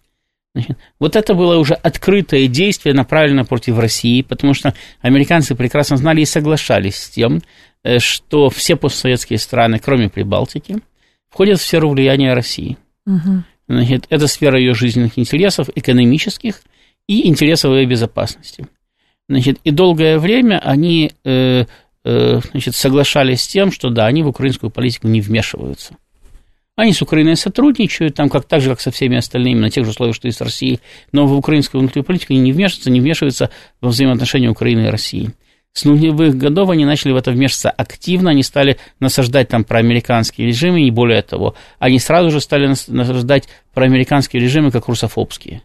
[0.54, 6.20] Значит, вот это было уже открытое действие, направленное против России, потому что американцы прекрасно знали
[6.20, 7.42] и соглашались с тем,
[7.82, 10.78] э, что все постсоветские страны, кроме Прибалтики,
[11.28, 12.78] входят в сферу влияния России.
[13.06, 13.42] Угу.
[13.68, 16.60] Значит, это сфера ее жизненных интересов, экономических
[17.08, 18.66] и интересов ее безопасности.
[19.28, 21.64] Значит, и долгое время они э,
[22.04, 25.96] э, значит, соглашались с тем, что да, они в украинскую политику не вмешиваются.
[26.76, 29.92] Они с Украиной сотрудничают, там как так же, как со всеми остальными, на тех же
[29.92, 30.80] условиях, что и с Россией,
[31.12, 33.50] но в украинскую внутреннюю политику они не вмешиваются, не вмешиваются
[33.80, 35.30] во взаимоотношения Украины и России.
[35.72, 40.82] С нулевых годов они начали в это вмешиваться активно, они стали насаждать там проамериканские режимы,
[40.82, 45.62] и более того, они сразу же стали насаждать проамериканские режимы как русофобские.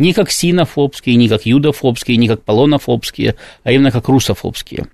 [0.00, 4.84] Не как синофобские, не как юдофобские, не как полонофобские, а именно как русофобские.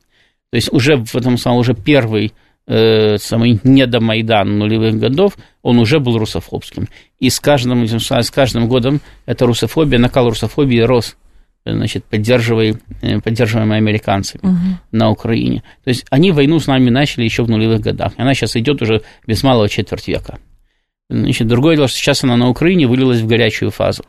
[0.50, 2.32] То есть уже в этом самом, уже первый
[2.66, 6.88] э, самый недомайдан нулевых годов, он уже был русофобским.
[7.20, 11.16] И с каждым, с каждым годом эта русофобия, накал русофобии рос
[11.64, 14.78] значит, поддерживаемый, э, поддерживаемый американцами угу.
[14.90, 15.62] на Украине.
[15.84, 18.12] То есть они войну с нами начали еще в нулевых годах.
[18.16, 20.38] Она сейчас идет уже без малого четверть века.
[21.08, 24.04] Значит, другое дело, что сейчас она на Украине вылилась в горячую фазу.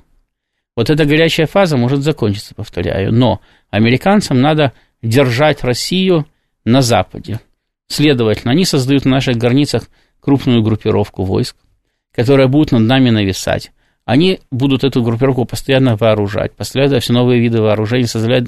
[0.78, 6.28] Вот эта горячая фаза может закончиться, повторяю, но американцам надо держать Россию
[6.65, 7.39] на Западе.
[7.88, 11.55] Следовательно, они создают на наших границах крупную группировку войск,
[12.13, 13.71] которая будет над нами нависать.
[14.05, 18.43] Они будут эту группировку постоянно вооружать, поставлять все новые виды вооружений, создавать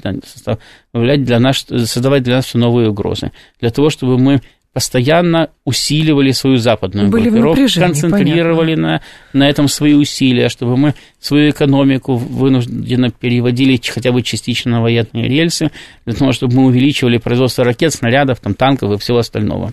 [0.92, 3.32] для, нас, создавать для нас все новые угрозы.
[3.58, 4.40] Для того, чтобы мы
[4.72, 9.00] постоянно усиливали свою западную Были группировку, концентрировали на,
[9.32, 15.28] на этом свои усилия, чтобы мы свою экономику вынужденно переводили хотя бы частично на военные
[15.28, 15.70] рельсы,
[16.06, 19.72] для того, чтобы мы увеличивали производство ракет, снарядов, там, танков и всего остального.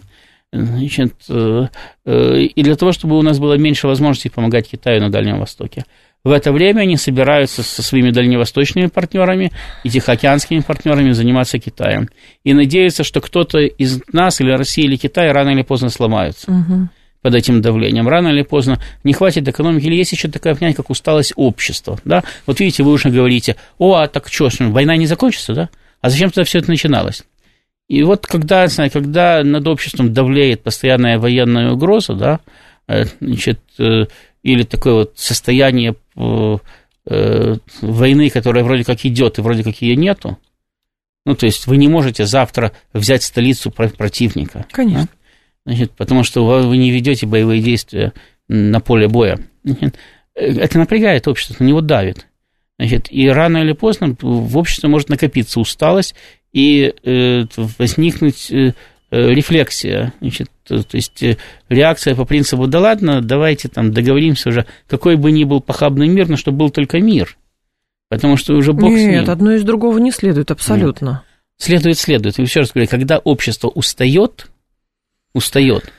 [0.52, 1.68] Значит, э,
[2.06, 5.84] э, и для того, чтобы у нас было меньше возможностей помогать Китаю на Дальнем Востоке.
[6.24, 9.52] В это время они собираются со своими дальневосточными партнерами
[9.84, 12.10] и тихоокеанскими партнерами заниматься Китаем.
[12.44, 16.52] И надеются, что кто-то из нас, или России, или Китая, рано или поздно сломаются.
[16.52, 16.90] Угу
[17.28, 18.08] под этим давлением.
[18.08, 22.00] Рано или поздно не хватит экономики, или есть еще такая понятие, как усталость общества.
[22.06, 22.24] Да?
[22.46, 25.70] Вот видите, вы уже говорите, о, а так что, война не закончится, да?
[26.00, 27.24] А зачем тогда все это начиналось?
[27.88, 32.40] И вот когда, когда над обществом давлеет постоянная военная угроза, да,
[32.88, 34.06] э, значит, э,
[34.48, 36.58] или такое вот состояние э,
[37.82, 40.38] войны, которая вроде как идет и вроде как ее нету,
[41.26, 44.66] ну, то есть вы не можете завтра взять столицу противника.
[44.72, 45.02] Конечно.
[45.02, 45.10] Да?
[45.66, 48.14] Значит, потому что вы не ведете боевые действия
[48.48, 49.38] на поле боя.
[50.34, 52.28] Это напрягает общество, на него давит.
[52.80, 56.16] Значит, и рано или поздно в обществе может накопиться усталость
[56.54, 57.44] и э,
[57.78, 58.74] возникнуть э, э
[59.12, 60.14] рефлексия.
[60.20, 61.38] Значит, то, то есть э,
[61.70, 66.28] реакция по принципу, да ладно, давайте там договоримся уже, какой бы ни был похабный мир,
[66.28, 67.38] но чтобы был только мир.
[68.10, 71.10] Потому что уже Бог Нет, одно из другого не следует абсолютно.
[71.10, 71.22] Нет.
[71.58, 72.40] Следует, следует.
[72.40, 74.48] И еще раз говорю, когда общество устает,
[75.34, 75.92] устает,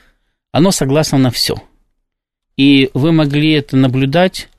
[0.51, 1.55] оно согласно на все.
[2.57, 4.49] И вы могли это наблюдать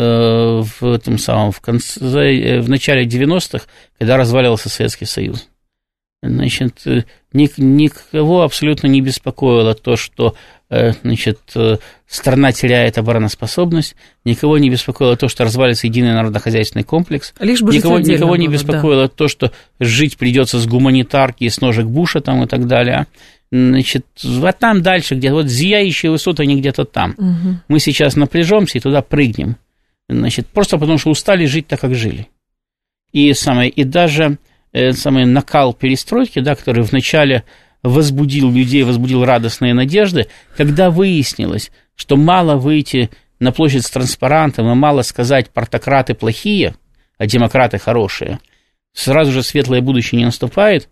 [0.00, 3.66] Э, в этом самом, в, конце, э, в начале 90-х,
[3.98, 5.48] когда разваливался Советский Союз.
[6.22, 10.34] Значит, э, ник, никого абсолютно не беспокоило то, что
[11.02, 11.40] значит,
[12.06, 17.98] страна теряет обороноспособность, никого не беспокоило то, что развалится единый народохозяйственный комплекс, Лишь бы никого,
[17.98, 19.08] никого не беспокоило да.
[19.08, 19.50] то, что
[19.80, 23.08] жить придется с гуманитарки, с ножек Буша там и так далее.
[23.50, 27.16] Значит, вот там дальше, где вот зияющие высоты, они где-то там.
[27.18, 27.56] Угу.
[27.66, 29.56] Мы сейчас напряжемся и туда прыгнем.
[30.08, 32.28] Значит, просто потому что устали жить так, как жили.
[33.12, 34.38] И, самое, и даже
[34.72, 37.44] э, самый накал перестройки, да, который вначале
[37.82, 44.74] возбудил людей, возбудил радостные надежды, когда выяснилось, что мало выйти на площадь с транспарантом и
[44.74, 46.74] мало сказать «партократы плохие»,
[47.18, 48.38] а демократы хорошие,
[48.92, 50.88] сразу же светлое будущее не наступает,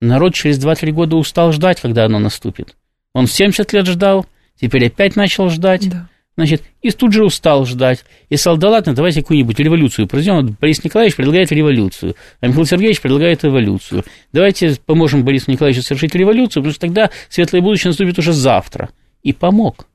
[0.00, 2.76] народ через 2-3 года устал ждать, когда оно наступит.
[3.12, 4.26] Он 70 лет ждал,
[4.60, 5.88] теперь опять начал ждать.
[5.88, 6.08] Да.
[6.38, 8.04] Значит, и тут же устал ждать.
[8.28, 10.56] И сказал, да ладно, давайте какую-нибудь революцию произведем.
[10.60, 14.04] Борис Николаевич предлагает революцию, а Михаил Сергеевич предлагает эволюцию.
[14.32, 18.90] Давайте поможем Борису Николаевичу совершить революцию, потому что тогда светлое будущее наступит уже завтра.
[19.24, 19.88] И помог.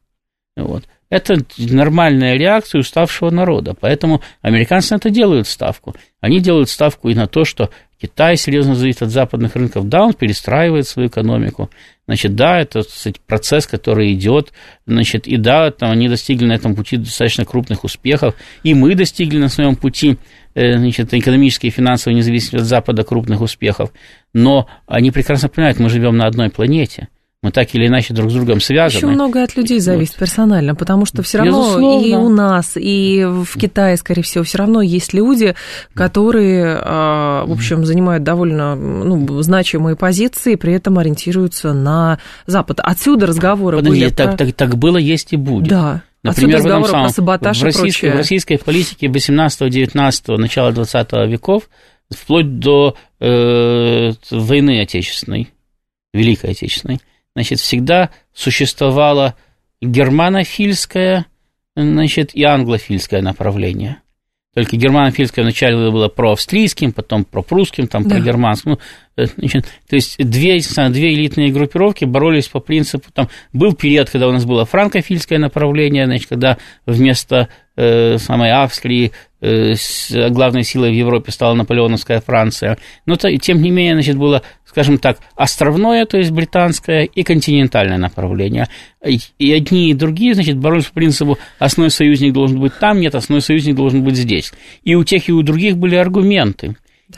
[0.57, 0.83] Вот.
[1.09, 3.73] Это нормальная реакция уставшего народа.
[3.79, 5.95] Поэтому американцы на это делают ставку.
[6.19, 7.69] Они делают ставку и на то, что
[8.03, 9.87] Китай серьезно зависит от западных рынков.
[9.87, 11.69] Да, он перестраивает свою экономику.
[12.05, 14.51] Значит, да, это кстати, процесс, который идет.
[14.85, 18.35] Значит, и да, там они достигли на этом пути достаточно крупных успехов.
[18.63, 20.17] И мы достигли на своем пути
[20.53, 23.93] э, значит, экономической и финансовой независимости от Запада крупных успехов.
[24.33, 27.07] Но они прекрасно понимают, мы живем на одной планете
[27.43, 28.99] мы так или иначе друг с другом связаны.
[28.99, 30.21] Еще многое от людей зависит вот.
[30.21, 32.05] персонально, потому что все равно Безусловно.
[32.05, 35.53] и у нас, и в Китае, скорее всего, все равно есть люди,
[35.93, 42.17] которые, а, в общем, занимают довольно ну, значимые позиции, при этом ориентируются на
[42.47, 42.79] Запад.
[42.81, 44.09] Отсюда разговоры Подожди, были.
[44.13, 44.45] Так, про...
[44.45, 45.67] так, так было, есть и будет.
[45.67, 46.01] Да.
[46.23, 51.69] Например, в, этом самом, в, российской, в российской политике 18-19 начала 20 веков,
[52.09, 55.49] вплоть до э, войны Отечественной,
[56.13, 57.01] Великой Отечественной,
[57.35, 59.35] значит, всегда существовало
[59.81, 61.25] германофильское,
[61.75, 63.97] значит, и англофильское направление.
[64.53, 68.15] Только германофильское вначале было про-австрийским, потом про-прусским, там да.
[68.15, 68.71] про-германским.
[68.71, 68.79] Ну,
[69.17, 74.27] э, значит, то есть две, две элитные группировки боролись по принципу, там был период, когда
[74.27, 79.11] у нас было франкофильское направление, значит, когда вместо э, самой Австрии
[79.41, 79.73] э,
[80.29, 82.77] главной силой в Европе стала наполеоновская Франция.
[83.07, 87.99] Но то, тем не менее, значит, было скажем так, островное, то есть британское, и континентальное
[87.99, 88.67] направление.
[89.37, 93.43] И одни, и другие, значит, боролись по принципу основной союзник должен быть там, нет, основной
[93.43, 94.51] союзник должен быть здесь.
[94.83, 96.75] И у тех, и у других были аргументы.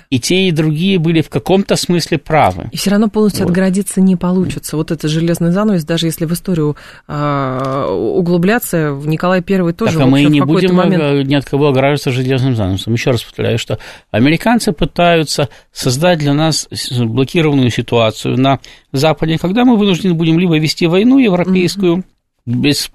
[0.09, 2.69] И те, и другие были в каком-то смысле правы.
[2.71, 3.51] И все равно полностью вот.
[3.51, 4.77] отгородиться не получится.
[4.77, 6.75] Вот это железный занавес, даже если в историю
[7.07, 9.93] э, углубляться, Николай I тоже...
[9.93, 11.27] Так, а мы не будем э, момент...
[11.27, 12.93] ни от кого ограживаться железным занавесом.
[12.93, 13.79] Еще раз повторяю, что
[14.11, 16.67] американцы пытаются создать для нас
[16.97, 18.59] блокированную ситуацию на
[18.91, 22.03] Западе, когда мы вынуждены будем либо вести войну европейскую, mm-hmm.
[22.45, 22.91] без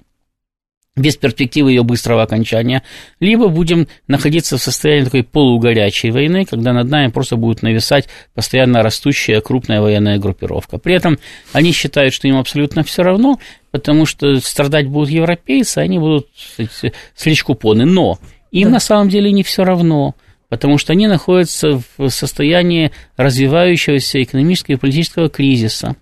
[0.96, 2.82] без перспективы ее быстрого окончания,
[3.20, 8.82] либо будем находиться в состоянии такой полугорячей войны, когда над нами просто будет нависать постоянно
[8.82, 10.78] растущая крупная военная группировка.
[10.78, 11.18] При этом
[11.52, 13.38] они считают, что им абсолютно все равно,
[13.70, 16.28] потому что страдать будут европейцы, они будут
[17.14, 17.86] слишком купоны.
[17.86, 18.18] Но
[18.50, 18.74] им да.
[18.74, 20.14] на самом деле не все равно,
[20.48, 25.96] потому что они находятся в состоянии развивающегося экономического и политического кризиса.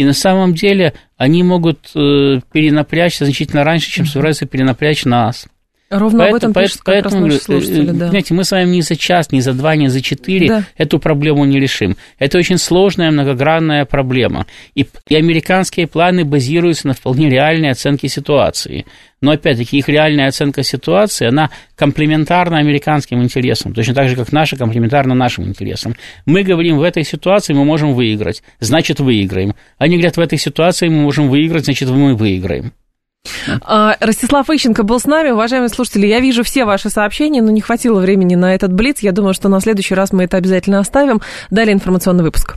[0.00, 5.46] И на самом деле они могут э, перенапрячь значительно раньше, чем собираются перенапрячь нас.
[5.90, 8.08] Ровно поэтому, об этом пишут как поэтому, раз наши слушатели, да.
[8.10, 10.64] Знаете, мы с вами не за час, не за два, не за четыре да.
[10.76, 11.96] эту проблему не решим.
[12.20, 14.46] Это очень сложная, многогранная проблема.
[14.76, 18.86] И, и американские планы базируются на вполне реальной оценке ситуации.
[19.20, 24.56] Но, опять-таки, их реальная оценка ситуации, она комплементарна американским интересам, точно так же, как наша
[24.56, 25.96] комплементарна нашим интересам.
[26.24, 29.56] Мы говорим, в этой ситуации мы можем выиграть, значит, выиграем.
[29.76, 32.72] Они говорят, в этой ситуации мы можем выиграть, значит, мы выиграем.
[33.62, 35.30] А, Ростислав Ищенко был с нами.
[35.30, 39.00] Уважаемые слушатели, я вижу все ваши сообщения, но не хватило времени на этот блиц.
[39.00, 41.20] Я думаю, что на следующий раз мы это обязательно оставим.
[41.50, 42.56] Далее информационный выпуск.